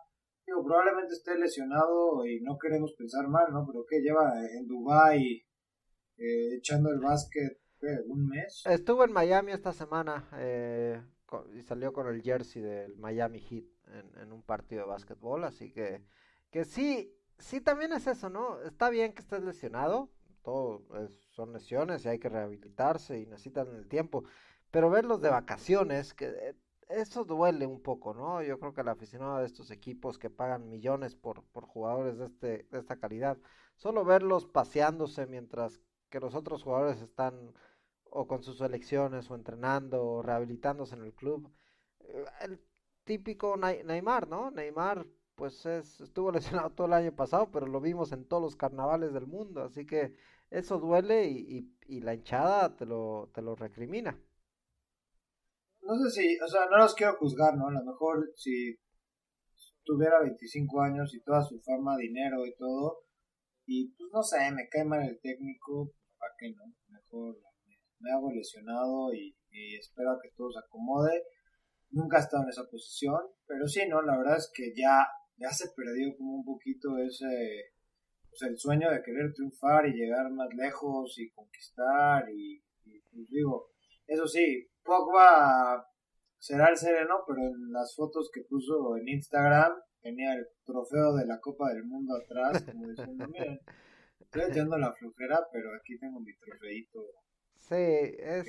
[0.45, 3.65] digo, probablemente esté lesionado y no queremos pensar mal, ¿no?
[3.65, 5.43] Pero que lleva en Dubai
[6.17, 7.63] eh, echando el básquet
[8.07, 8.63] un mes.
[8.65, 11.01] Estuvo en Miami esta semana eh,
[11.53, 13.65] y salió con el jersey del Miami Heat
[14.21, 16.01] en, un partido de básquetbol, así que
[16.49, 18.61] que sí, sí también es eso, ¿no?
[18.61, 20.11] Está bien que estés lesionado,
[20.43, 20.83] todo
[21.31, 24.23] son lesiones y hay que rehabilitarse y necesitan el tiempo
[24.73, 26.55] pero verlos de vacaciones, que eh,
[26.89, 28.41] eso duele un poco, ¿no?
[28.41, 32.25] Yo creo que el aficionado de estos equipos que pagan millones por, por jugadores de,
[32.25, 33.37] este, de esta calidad,
[33.75, 37.53] solo verlos paseándose mientras que los otros jugadores están
[38.09, 41.51] o con sus selecciones o entrenando o rehabilitándose en el club.
[41.99, 42.59] Eh, el
[43.03, 44.49] típico Neymar, ¿no?
[44.49, 45.05] Neymar
[45.35, 49.13] pues es, estuvo lesionado todo el año pasado, pero lo vimos en todos los carnavales
[49.13, 50.15] del mundo, así que
[50.49, 54.17] eso duele y, y, la hinchada te lo, te lo recrimina.
[55.85, 57.67] No sé si, o sea, no los quiero juzgar, ¿no?
[57.67, 58.77] A lo mejor si
[59.83, 63.03] tuviera 25 años y toda su fama, dinero y todo,
[63.65, 66.63] y pues no sé, me cae mal el técnico, ¿para qué no?
[66.87, 67.37] Mejor
[67.99, 69.35] me, hago lesionado y,
[69.77, 71.23] espero que todo se acomode.
[71.91, 74.01] Nunca he estado en esa posición, pero sí, ¿no?
[74.01, 75.05] La verdad es que ya,
[75.37, 77.71] ya se perdió como un poquito ese,
[78.29, 83.29] pues el sueño de querer triunfar y llegar más lejos y conquistar y, y pues
[83.29, 83.69] digo,
[84.07, 85.87] eso sí, Pogba
[86.37, 91.25] será el sereno, pero en las fotos que puso en Instagram tenía el trofeo de
[91.25, 93.59] la Copa del Mundo atrás, como diciendo, miren,
[94.19, 96.99] estoy echando la flujera, pero aquí tengo mi trofeito.
[97.57, 98.45] Sí, es...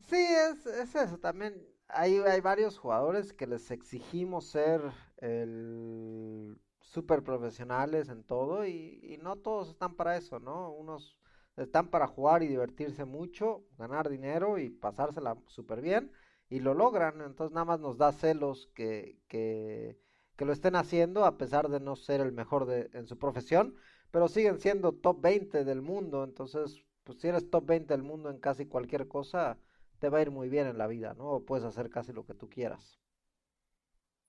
[0.00, 1.54] Sí, es, es eso también.
[1.86, 4.80] Hay, hay varios jugadores que les exigimos ser
[5.18, 10.72] el super profesionales en todo y, y no todos están para eso, ¿no?
[10.72, 11.19] Unos
[11.62, 16.12] están para jugar y divertirse mucho, ganar dinero y pasársela súper bien
[16.48, 19.98] y lo logran, entonces nada más nos da celos que, que,
[20.36, 23.76] que, lo estén haciendo a pesar de no ser el mejor de, en su profesión,
[24.10, 28.30] pero siguen siendo top 20 del mundo, entonces pues si eres top 20 del mundo
[28.30, 29.58] en casi cualquier cosa,
[30.00, 31.30] te va a ir muy bien en la vida, ¿no?
[31.30, 32.98] O puedes hacer casi lo que tú quieras.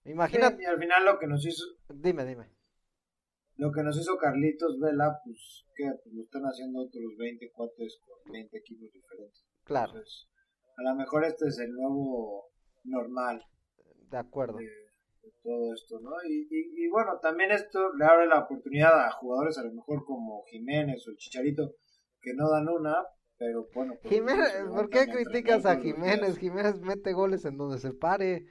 [0.04, 0.64] Imagínate.
[0.64, 1.66] y al final lo que nos hizo.
[1.90, 2.61] Dime, dime.
[3.62, 8.00] Lo que nos hizo Carlitos Vela, pues, que pues lo están haciendo otros 20 cuates
[8.04, 9.46] con 20 equipos diferentes.
[9.64, 9.94] Claro.
[10.78, 12.48] a lo mejor este es el nuevo
[12.86, 13.40] normal.
[14.10, 14.58] De acuerdo.
[14.58, 14.68] De,
[15.44, 16.10] todo esto, ¿no?
[16.28, 20.44] Y, y, bueno, también esto le abre la oportunidad a jugadores a lo mejor como
[20.50, 21.76] Jiménez o el Chicharito,
[22.20, 22.96] que no dan una,
[23.38, 23.94] pero bueno.
[24.02, 26.40] Pues, Jiménez, ¿por qué criticas a Jiménez?
[26.40, 28.48] Jiménez mete goles en donde se pare.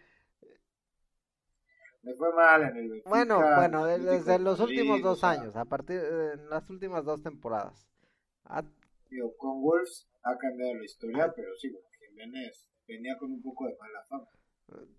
[2.03, 6.37] Me fue mal en el Bueno, bueno, desde los últimos dos años, a partir de
[6.49, 7.87] las últimas dos temporadas.
[9.39, 11.71] con Wolves ha cambiado la historia, pero sí,
[12.09, 14.29] Jiménez venía con un poco de mala fama.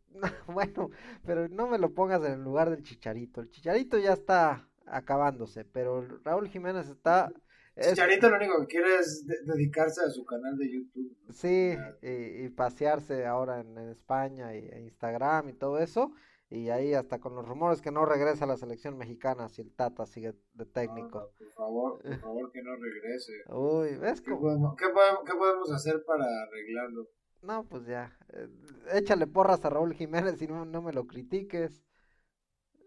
[0.47, 0.89] bueno,
[1.26, 3.41] pero no me lo pongas en el lugar del Chicharito.
[3.41, 7.32] El Chicharito ya está acabándose, pero Raúl Jiménez está...
[7.80, 11.18] Chicharito lo único que quiere es dedicarse a su canal de YouTube.
[11.32, 16.12] Sí, y, pasearse ahora en, España y en Instagram y todo eso.
[16.52, 19.74] Y ahí hasta con los rumores que no regresa a la selección mexicana si el
[19.74, 21.32] Tata sigue de técnico.
[21.38, 23.32] por favor, por favor que no regrese.
[23.47, 24.88] Uy, ¿ves ¿Qué, podemos, qué,
[25.34, 27.08] podemos, hacer para arreglarlo?
[27.41, 28.18] No, pues ya.
[28.34, 28.49] Eh,
[28.95, 31.82] échale porras a Raúl Jiménez y no, no me lo critiques.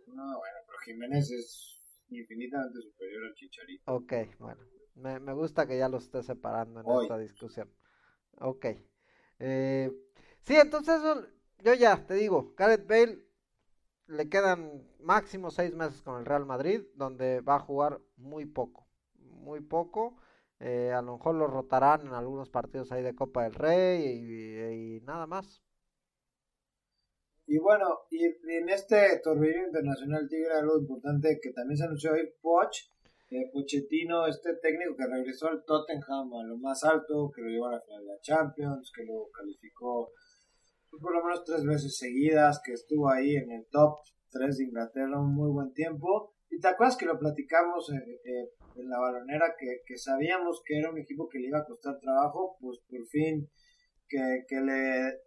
[0.08, 3.94] No, bueno, pero Jiménez es infinitamente superior al Chicharito.
[3.94, 4.62] Ok, bueno.
[4.94, 7.72] Me, me gusta que ya lo esté separando en esta discusión.
[8.40, 8.66] Ok.
[9.38, 9.90] Eh,
[10.40, 11.00] sí, entonces
[11.60, 13.23] yo ya te digo, Gareth Bale
[14.06, 18.86] le quedan máximo seis meses con el Real Madrid, donde va a jugar muy poco,
[19.16, 20.16] muy poco.
[20.60, 25.00] Eh, a lo mejor lo rotarán en algunos partidos ahí de Copa del Rey y,
[25.04, 25.62] nada más.
[27.46, 32.32] Y bueno, y, en este torneo internacional Tigre algo importante que también se anunció hoy,
[32.40, 32.88] Poch,
[33.30, 33.50] eh,
[34.28, 37.80] este técnico que regresó al Tottenham a lo más alto, que lo llevó a la
[37.80, 40.12] final de la Champions, que lo calificó
[41.00, 43.98] por lo menos tres veces seguidas, que estuvo ahí en el top
[44.30, 46.34] 3 de Inglaterra un muy buen tiempo.
[46.50, 50.78] Y te acuerdas que lo platicamos eh, eh, en la balonera, que, que, sabíamos que
[50.78, 53.48] era un equipo que le iba a costar trabajo, pues por fin
[54.08, 55.20] que, que le,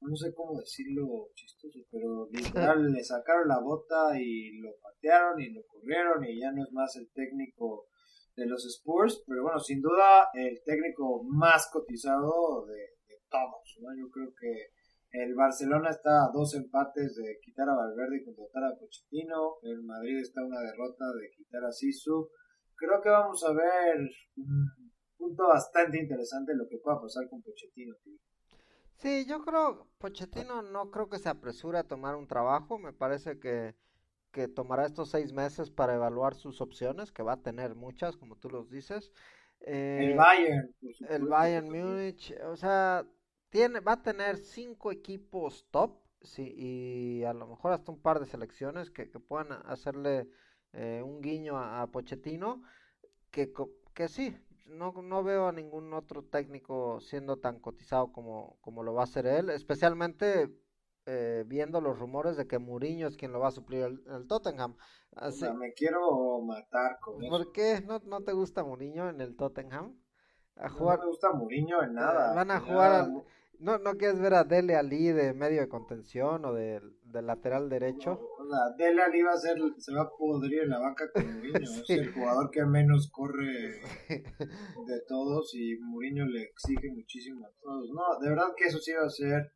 [0.00, 5.50] no sé cómo decirlo chistoso, pero literal le sacaron la bota y lo patearon y
[5.50, 7.86] lo corrieron y ya no es más el técnico
[8.36, 12.78] de los Spurs, pero bueno, sin duda el técnico más cotizado de,
[13.08, 13.88] de todos, ¿no?
[13.98, 14.77] Yo creo que
[15.10, 19.56] el Barcelona está a dos empates de quitar a Valverde y contratar a Pochettino.
[19.62, 22.28] El Madrid está a una derrota de quitar a Sisu.
[22.74, 23.98] Creo que vamos a ver
[24.36, 27.94] un punto bastante interesante lo que pueda pasar con Pochettino.
[28.96, 32.78] Sí, yo creo, Pochettino no creo que se apresure a tomar un trabajo.
[32.78, 33.74] Me parece que,
[34.30, 38.36] que tomará estos seis meses para evaluar sus opciones, que va a tener muchas, como
[38.36, 39.10] tú los dices.
[39.60, 40.74] el Bayern.
[41.08, 42.34] el Bayern Múnich.
[42.44, 43.06] O sea,
[43.50, 48.20] tiene, va a tener cinco equipos top sí, y a lo mejor hasta un par
[48.20, 50.28] de selecciones que, que puedan hacerle
[50.72, 52.62] eh, un guiño a, Pochettino,
[53.30, 53.52] que,
[53.94, 54.36] que sí,
[54.66, 59.04] no, no veo a ningún otro técnico siendo tan cotizado como, como lo va a
[59.04, 60.50] hacer él, especialmente
[61.06, 64.26] eh, viendo los rumores de que Mourinho es quien lo va a suplir el, el
[64.26, 64.76] Tottenham.
[65.16, 67.80] Así, me quiero matar con ¿Por qué?
[67.86, 69.98] ¿No, ¿No te gusta Mourinho en el Tottenham?
[70.56, 70.98] A jugar...
[70.98, 72.34] No me gusta Mourinho en nada.
[72.34, 73.24] Van a jugar al...
[73.60, 77.68] ¿No, ¿No quieres ver a Dele Ali de medio de contención o de, de lateral
[77.68, 78.20] derecho?
[78.78, 81.66] Dele Ali va a ser, se va a pudrir en la banca con Mourinho.
[81.86, 81.92] sí.
[81.94, 87.90] Es el jugador que menos corre de todos y Mourinho le exige muchísimo a todos.
[87.90, 89.52] No, de verdad que eso sí va a ser.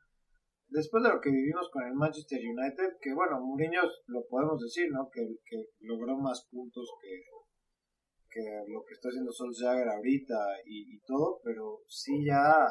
[0.69, 4.91] Después de lo que vivimos con el Manchester United, que bueno, Mourinho lo podemos decir,
[4.91, 5.09] ¿no?
[5.13, 7.23] Que, que logró más puntos que,
[8.29, 10.35] que lo que está haciendo Solskjaer ahorita
[10.67, 12.67] y, y todo, pero sí ya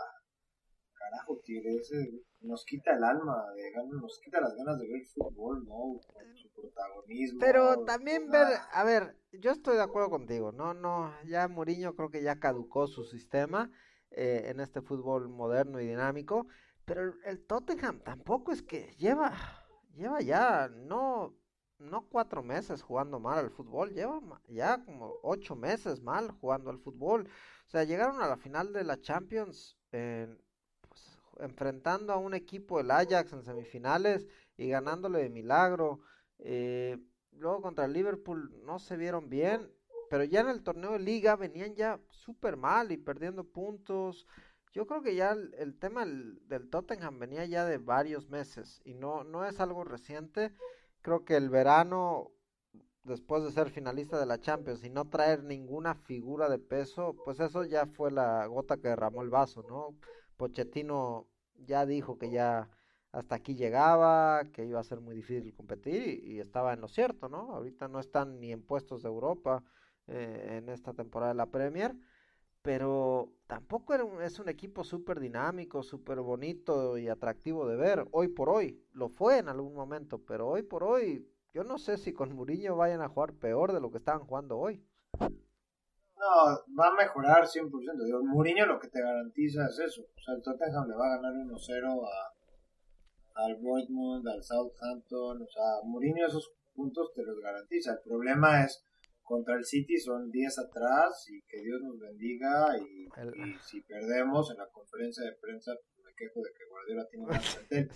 [1.02, 5.64] carajo, Tigre, ese nos quita el alma, de, nos quita las ganas de ver fútbol,
[5.66, 6.00] ¿no?
[6.08, 7.40] Con su protagonismo.
[7.40, 12.10] Pero también ver, a ver, yo estoy de acuerdo contigo, no, no, ya Mourinho creo
[12.10, 13.72] que ya caducó su sistema
[14.12, 16.48] eh, en este fútbol moderno y dinámico,
[16.86, 19.34] pero el, el, Tottenham tampoco es que lleva,
[19.94, 21.38] lleva ya, no,
[21.82, 26.80] no cuatro meses jugando mal al fútbol, lleva ya como ocho meses mal jugando al
[26.80, 27.28] fútbol.
[27.68, 30.38] O sea, llegaron a la final de la Champions en
[31.42, 34.28] enfrentando a un equipo, el Ajax, en semifinales
[34.58, 36.02] y ganándole de milagro.
[36.40, 36.98] Eh,
[37.34, 39.70] luego contra el Liverpool no se vieron bien,
[40.10, 44.28] pero ya en el torneo de liga venían ya súper mal y perdiendo puntos.
[44.74, 48.94] Yo creo que ya el, tema del, del, Tottenham venía ya de varios meses y
[48.94, 50.54] no, no es algo reciente.
[51.02, 52.32] Creo que el verano,
[53.04, 57.40] después de ser finalista de la Champions y no traer ninguna figura de peso, pues
[57.40, 59.98] eso ya fue la gota que derramó el vaso, ¿no?
[60.38, 61.31] Pochettino
[61.66, 62.70] ya dijo que ya
[63.12, 67.30] hasta aquí llegaba, que iba a ser muy difícil competir y, estaba en lo cierto,
[67.30, 67.54] ¿no?
[67.56, 69.64] Ahorita no están ni en puestos de Europa
[70.08, 71.96] eh, en esta temporada de la Premier,
[72.62, 78.08] pero tampoco era un, es un equipo súper dinámico, súper bonito y atractivo de ver,
[78.12, 81.98] hoy por hoy, lo fue en algún momento, pero hoy por hoy, yo no sé
[81.98, 84.82] si con Mourinho vayan a jugar peor de lo que estaban jugando hoy.
[86.22, 88.06] No, va a mejorar 100%.
[88.06, 90.02] Digo, Mourinho lo que te garantiza es eso.
[90.04, 95.42] O sea, el Tottenham le va a ganar 1-0 a, al Dortmund, al Southampton.
[95.42, 97.94] O sea, Mourinho esos puntos te los garantiza.
[97.94, 98.86] El problema es
[99.24, 102.78] contra el City son 10 atrás y que Dios nos bendiga.
[102.78, 103.48] Y, el...
[103.48, 107.26] y si perdemos en la conferencia de prensa, pues me quejo de que Guardiola tiene
[107.26, 107.90] más plantel.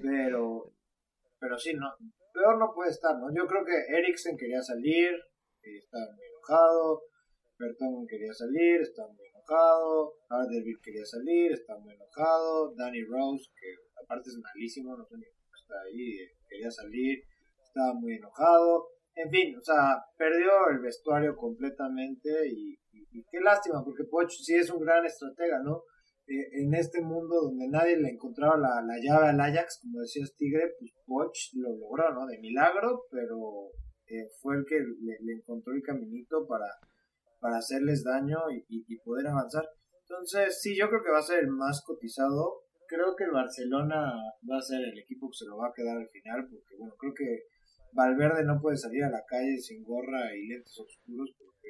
[0.00, 0.72] Pero,
[1.40, 1.92] pero sí, no,
[2.32, 3.34] peor no puede estar, ¿no?
[3.34, 5.10] Yo creo que Eriksen quería salir
[5.64, 7.02] y estaba muy enojado.
[7.58, 10.14] Bertón quería salir, está muy enojado.
[10.28, 12.74] Arderville quería salir, está muy enojado.
[12.76, 13.68] Danny Rose, que
[14.02, 17.22] aparte es malísimo, no sé ni está ahí, quería salir,
[17.62, 18.88] estaba muy enojado.
[19.14, 22.76] En fin, o sea, perdió el vestuario completamente y,
[23.30, 25.84] qué lástima, porque Poch sí es un gran estratega, ¿no?
[26.26, 30.34] Eh, en este mundo donde nadie le encontraba la, la llave al Ajax, como decías
[30.36, 32.26] Tigre, pues Poch lo logró, ¿no?
[32.26, 33.70] De milagro, pero
[34.06, 36.66] eh, fue el que le encontró el caminito para
[37.44, 39.68] para hacerles daño y, y, y, poder avanzar.
[40.00, 42.62] Entonces, sí, yo creo que va a ser el más cotizado.
[42.88, 44.14] Creo que el Barcelona
[44.50, 46.94] va a ser el equipo que se lo va a quedar al final, porque bueno,
[46.98, 47.42] creo que
[47.92, 51.68] Valverde no puede salir a la calle sin gorra y lentes oscuros, porque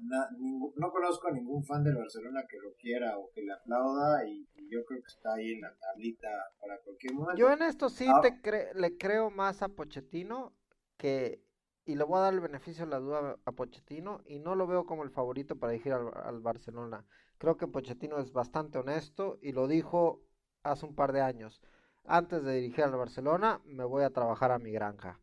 [0.00, 0.28] na,
[0.76, 4.46] no conozco a ningún fan del Barcelona que lo quiera o que le aplauda, y,
[4.56, 6.28] y yo creo que está ahí en la tablita
[6.60, 7.40] para cualquier momento.
[7.40, 8.20] Yo en esto sí ah.
[8.20, 10.52] te cre le creo más a Pochettino
[10.98, 11.45] que
[11.86, 14.66] y le voy a dar el beneficio de la duda a Pochettino y no lo
[14.66, 17.06] veo como el favorito para dirigir al, Barcelona.
[17.38, 20.20] Creo que Pochettino es bastante honesto y lo dijo
[20.64, 21.62] hace un par de años.
[22.04, 25.20] Antes de dirigir al Barcelona me voy a trabajar a mi granja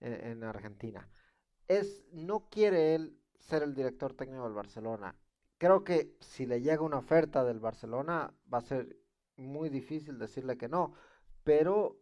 [0.00, 1.06] en, en Argentina.
[1.68, 5.14] Es no quiere él ser el director técnico del Barcelona.
[5.58, 8.96] Creo que si le llega una oferta del Barcelona va a ser
[9.36, 10.94] muy difícil decirle que no,
[11.44, 11.98] pero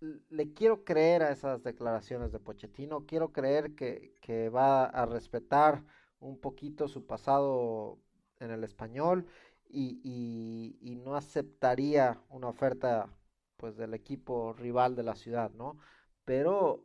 [0.00, 5.82] le quiero creer a esas declaraciones de Pochettino, quiero creer que, que, va a respetar
[6.20, 7.98] un poquito su pasado
[8.40, 9.26] en el español
[9.68, 13.12] y, y, y, no aceptaría una oferta
[13.56, 15.78] pues del equipo rival de la ciudad, ¿no?
[16.24, 16.84] Pero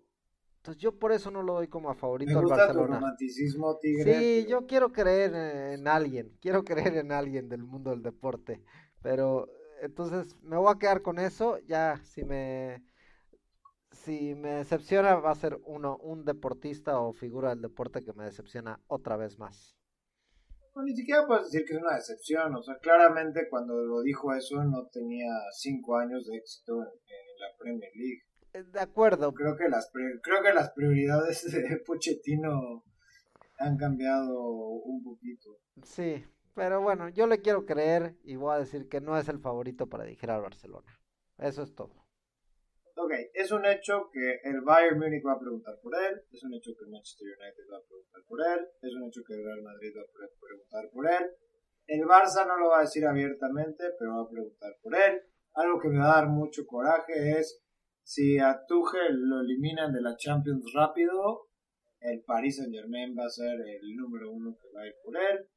[0.57, 2.87] entonces yo por eso no lo doy como a favorito Me gusta al Barcelona.
[2.87, 4.19] Tu romanticismo, tigre.
[4.19, 8.63] Sí, yo quiero creer en, en alguien, quiero creer en alguien del mundo del deporte,
[9.01, 9.49] pero
[9.81, 12.81] entonces me voy a quedar con eso, ya si me
[13.93, 18.25] si me decepciona va a ser uno, un deportista o figura del deporte que me
[18.25, 19.77] decepciona otra vez más.
[20.75, 24.33] No, ni siquiera puedes decir que es una decepción, o sea, claramente cuando lo dijo
[24.33, 28.23] eso no tenía cinco años de éxito en, en la Premier League.
[28.53, 29.33] Eh, De acuerdo.
[29.33, 32.83] Creo que las creo que las prioridades de Pochettino
[33.59, 35.57] han cambiado un poquito.
[35.83, 36.25] Sí,
[36.55, 39.87] pero bueno, yo le quiero creer y voy a decir que no es el favorito
[39.87, 40.99] para dirigir al Barcelona.
[41.37, 42.02] Eso es todo.
[42.95, 46.53] Ok, es un hecho que el Bayern Múnich va a preguntar por él, es un
[46.53, 49.43] hecho que el Manchester United va a preguntar por él, es un hecho que el
[49.43, 51.31] Real Madrid va a preguntar por él.
[51.85, 55.21] El Barça no lo va a decir abiertamente, pero va a preguntar por él.
[55.55, 57.61] Algo que me va a dar mucho coraje es
[58.03, 61.47] si a Tuchel lo eliminan de la Champions rápido,
[61.99, 65.15] el Paris Saint Germain va a ser el número uno que va a ir por
[65.15, 65.47] él.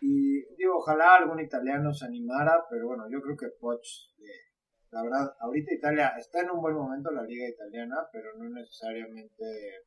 [0.00, 3.84] Y digo, ojalá algún italiano se animara, pero bueno, yo creo que Poch,
[4.18, 4.47] eh,
[4.90, 9.84] la verdad, ahorita Italia está en un buen momento la liga italiana, pero no necesariamente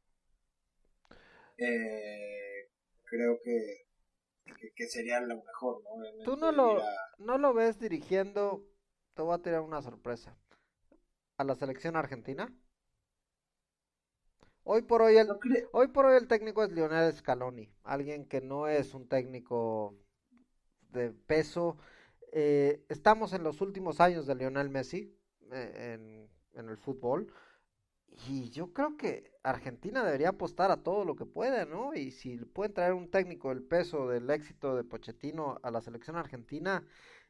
[1.58, 2.70] eh,
[3.06, 3.88] creo que,
[4.76, 6.24] que, sería lo mejor, ¿no?
[6.24, 6.82] Tú no lo,
[7.18, 8.64] no lo ves dirigiendo,
[9.16, 10.38] te voy a tirar una sorpresa,
[11.38, 12.54] a la selección argentina.
[14.64, 15.28] Hoy por hoy el,
[15.72, 19.96] hoy por hoy el técnico es Lionel Scaloni, alguien que no es un técnico
[20.90, 21.78] de peso.
[22.32, 25.14] Eh, estamos en los últimos años de Lionel Messi
[25.52, 27.34] eh, en, el fútbol
[28.28, 31.94] y yo creo que Argentina debería apostar a todo lo que pueda, ¿no?
[31.94, 36.16] Y si pueden traer un técnico del peso del éxito de Pochettino a la selección
[36.18, 36.86] argentina,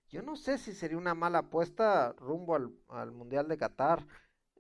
[0.10, 4.06] yo no sé si sería una mala apuesta rumbo al, al Mundial de Qatar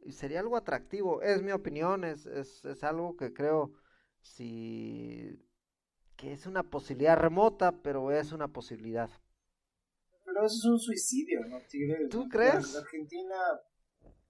[0.09, 1.21] sería algo atractivo.
[1.21, 3.73] Es mi opinión, es, es, es algo que creo
[4.21, 5.39] si
[6.15, 9.09] que es una posibilidad remota, pero es una posibilidad.
[10.41, 12.07] Pero eso es un suicidio, ¿no, Tigre?
[12.07, 12.75] ¿Tú crees?
[12.75, 13.35] Argentina,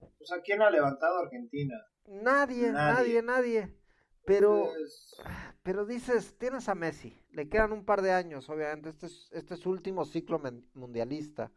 [0.02, 1.74] o sea, ¿quién ha levantado a Argentina?
[2.04, 3.74] Nadie, nadie, nadie.
[4.26, 4.68] Pero,
[5.62, 9.54] pero dices, tienes a Messi, le quedan un par de años, obviamente, este es, este
[9.54, 10.38] es su último ciclo
[10.74, 11.50] mundialista.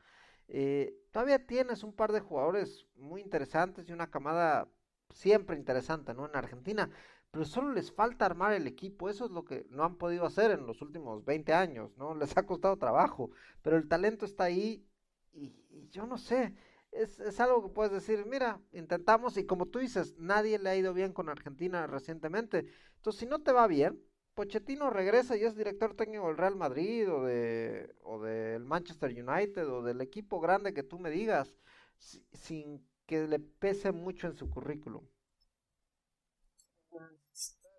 [0.48, 4.70] Eh, todavía tienes un par de jugadores muy interesantes y una camada
[5.10, 6.30] siempre interesante, ¿no?
[6.30, 6.90] En Argentina,
[7.36, 10.52] pero solo les falta armar el equipo, eso es lo que no han podido hacer
[10.52, 12.16] en los últimos 20 años, ¿no?
[12.16, 13.30] Les ha costado trabajo,
[13.62, 14.88] pero el talento está ahí
[15.34, 15.54] y,
[15.90, 16.56] yo no sé,
[16.94, 20.94] es, algo que puedes decir, mira, intentamos y como tú dices, nadie le ha ido
[20.94, 24.02] bien con Argentina recientemente, entonces si no te va bien,
[24.34, 29.68] Pochettino regresa y es director técnico del Real Madrid o de o del Manchester United
[29.70, 31.54] o del equipo grande que tú me digas
[31.98, 35.06] sin que le pese mucho en su currículum.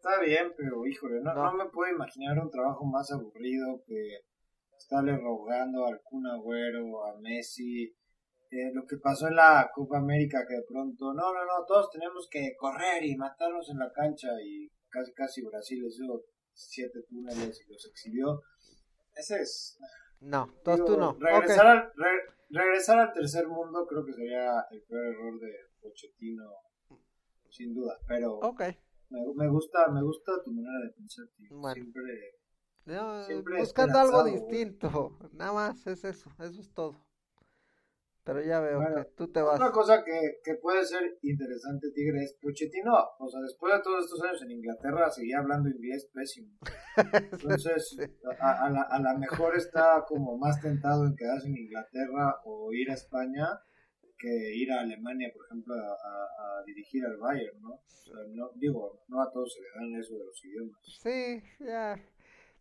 [0.06, 1.52] Está bien, pero híjole, no, no.
[1.54, 4.20] me puedo imaginar un trabajo más aburrido que
[4.78, 7.86] estarle rogando al Kun Agüero, a Messi,
[8.52, 11.90] eh, lo que pasó en la Copa América que de pronto, no, no, no, todos
[11.90, 17.00] tenemos que correr y matarnos en la cancha y casi casi Brasil les dio siete
[17.08, 18.44] túneles y los exhibió.
[19.12, 19.76] Ese es.
[20.20, 21.16] No, todos tú no.
[21.18, 21.92] Regresar, al,
[22.48, 26.48] regresar al tercer mundo creo que sería el peor error de Pochettino,
[27.50, 27.98] sin duda.
[28.06, 28.38] Pero
[29.10, 31.26] me, me, gusta, me gusta tu manera de pensar.
[33.26, 35.18] Siempre, buscando algo distinto.
[35.32, 37.04] Nada más es eso, eso es todo.
[38.22, 39.54] Pero ya veo que tú te vas.
[39.54, 42.92] Otra cosa que, que, puede ser interesante, Tigre, es Pochettino.
[43.20, 46.58] O sea, después de todos estos años en Inglaterra, seguía hablando inglés pésimo.
[47.32, 47.96] Entonces,
[48.40, 52.72] a, a, la, a la mejor está como más tentado en quedarse en Inglaterra o
[52.72, 53.46] ir a España
[54.18, 59.52] que ir a Alemania, por ejemplo, a, dirigir al Bayern, no, digo, no a todos
[59.54, 60.80] se le dan eso de los idiomas.
[60.82, 62.00] Sí, ya.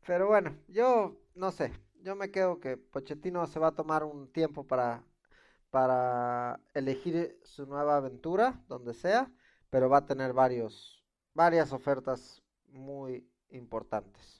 [0.05, 1.71] Pero bueno, yo no sé.
[2.01, 5.03] Yo me quedo que Pochettino se va a tomar un tiempo para
[5.75, 9.29] para elegir su nueva aventura, donde sea,
[9.69, 11.03] pero va a tener varios,
[11.33, 14.34] varias ofertas muy importantes.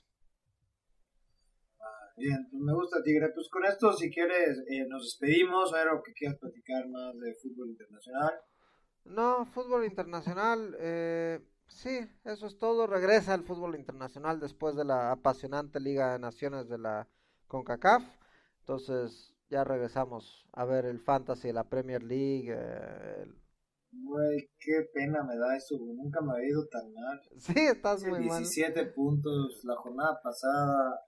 [2.16, 3.30] Bien, pues me gusta Tigre.
[3.34, 5.72] Pues con esto, si quieres, eh, nos despedimos.
[5.74, 8.32] A ver, o que quieras platicar más de fútbol internacional.
[9.04, 12.86] No, fútbol internacional, eh, sí, eso es todo.
[12.86, 17.06] Regresa el fútbol internacional después de la apasionante Liga de Naciones de la
[17.46, 18.02] CONCACAF.
[18.60, 22.48] Entonces, ya regresamos a ver el Fantasy, la Premier League.
[22.48, 23.26] Eh,
[24.04, 27.20] Güey, qué pena me da eso, nunca me ha ido tan mal.
[27.38, 31.00] Sí, estás muy 17 puntos la jornada pasada.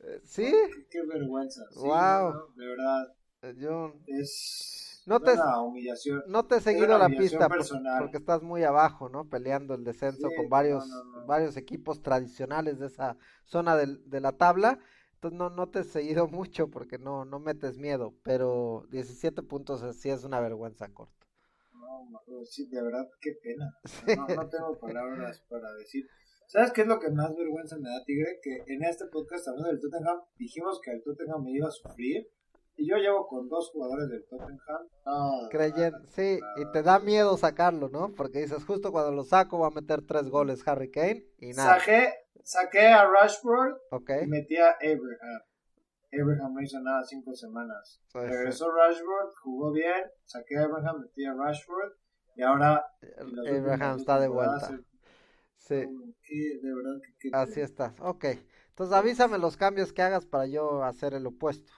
[0.00, 0.52] Eh, ¿Sí?
[0.90, 1.62] Qué, vergüenza.
[1.76, 2.54] wow.
[2.56, 3.14] De verdad.
[3.42, 3.94] Eh, yo...
[4.06, 6.22] Es no te, una humillación.
[6.26, 9.24] No te he seguido la pista porque estás muy abajo, ¿no?
[9.24, 10.84] Peleando el descenso con varios,
[11.26, 14.78] varios equipos tradicionales de esa zona de la tabla.
[15.14, 19.82] Entonces no, no te he seguido mucho porque no, no metes miedo, pero 17 puntos
[19.96, 21.17] sí es una vergüenza corta.
[21.88, 23.72] No, sí, de verdad, qué pena.
[24.16, 26.04] No, tengo palabras para decir.
[26.46, 28.40] ¿Sabes qué es lo que más vergüenza me da, Tigre?
[28.42, 32.26] Que en este podcast hablando del Tottenham, dijimos que el Tottenham me iba a sufrir.
[32.76, 34.88] Y yo llevo con dos jugadores del Tottenham.
[35.04, 38.14] Ah, Creyendo, sí, y te da miedo sacarlo, ¿no?
[38.14, 41.80] Porque dices, justo cuando lo saco va a meter tres goles Harry Kane y nada
[42.48, 43.76] saqué a Rashford
[44.22, 45.42] y metí a Abraham.
[46.12, 48.00] Abraham no hizo nada cinco semanas.
[48.14, 51.92] Regresó Rashford, jugó bien, saqué a Abraham, metí a Rashford
[52.36, 52.84] y ahora
[53.18, 54.80] Abraham está de vuelta.
[55.56, 55.74] Sí.
[55.74, 57.94] de verdad que, Así estás.
[58.00, 58.24] Ok.
[58.68, 61.72] Entonces avísame los cambios que hagas para yo hacer el opuesto.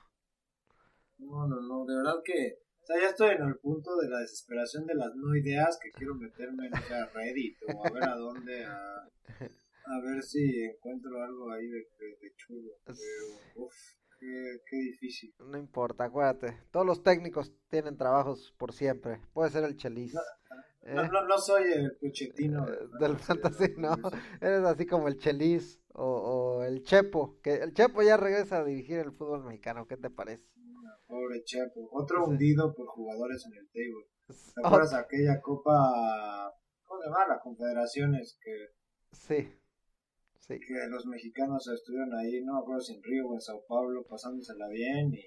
[1.18, 4.20] No, no, no, de verdad que o sea, ya estoy en el punto de la
[4.20, 8.16] desesperación de las no ideas que quiero meterme en a Reddit o a ver a
[8.16, 9.09] dónde, a,
[9.85, 12.72] a ver si encuentro algo ahí de, de, chulo.
[12.87, 13.74] Pero, uff,
[14.21, 15.35] qué, qué, difícil.
[15.39, 16.59] No importa, acuérdate.
[16.71, 19.21] Todos los técnicos tienen trabajos por siempre.
[19.33, 20.14] Puede ser el chelis.
[20.83, 23.97] No, no, no, soy el puchetino eh, del fantasy, no.
[24.41, 27.39] Eres así como el chelis o, o el chepo.
[27.43, 29.87] Que el chepo ya regresa a dirigir el fútbol mexicano.
[29.87, 30.47] ¿Qué te parece?
[31.11, 31.89] Pobre Chepo.
[31.91, 34.07] Otro hundido por jugadores en el table.
[34.55, 36.55] ¿Te acuerdas aquella copa?
[36.85, 37.27] ¿Cómo se llama?
[37.29, 38.53] Las confederaciones que.
[39.12, 39.60] Sí.
[40.51, 40.59] Sí.
[40.67, 44.05] Que los mexicanos estuvieron ahí, no me acuerdo si en Río o en Sao Paulo,
[44.09, 45.23] pasándosela bien y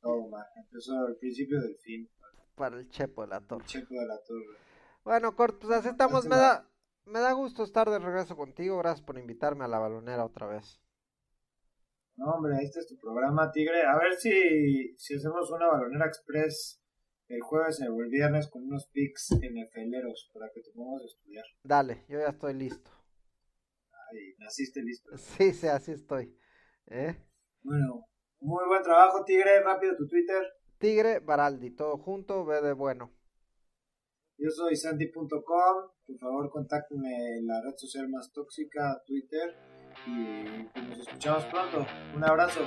[0.00, 0.44] todo mal.
[0.56, 2.10] Empezó el principio del fin.
[2.56, 3.62] Para el Chepo de la Torre.
[3.62, 4.58] El Chepo de la Torre.
[5.04, 6.24] Bueno, Cort, pues así estamos.
[6.26, 6.68] Me da,
[7.04, 8.78] me da gusto estar de regreso contigo.
[8.78, 10.80] Gracias por invitarme a la balonera otra vez.
[12.16, 13.82] No, hombre, este es tu programa, Tigre.
[13.84, 16.82] A ver si, si hacemos una balonera express
[17.28, 21.44] el jueves o el viernes con unos pics NFLeros para que te pongamos a estudiar.
[21.62, 23.01] Dale, yo ya estoy listo.
[24.12, 25.10] Ay, naciste listo.
[25.16, 26.36] Sí, sí, así estoy.
[26.86, 27.16] ¿Eh?
[27.62, 28.06] Bueno,
[28.40, 29.62] muy buen trabajo, Tigre.
[29.62, 30.42] Rápido tu Twitter.
[30.78, 33.12] Tigre Baraldi, todo junto, ve de bueno.
[34.36, 35.30] Yo soy santi.com.
[36.04, 39.54] Por favor, contáctenme en la red social más tóxica, Twitter
[40.06, 41.86] y nos escuchamos pronto.
[42.16, 42.60] Un abrazo.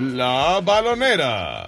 [0.00, 1.59] La balonera.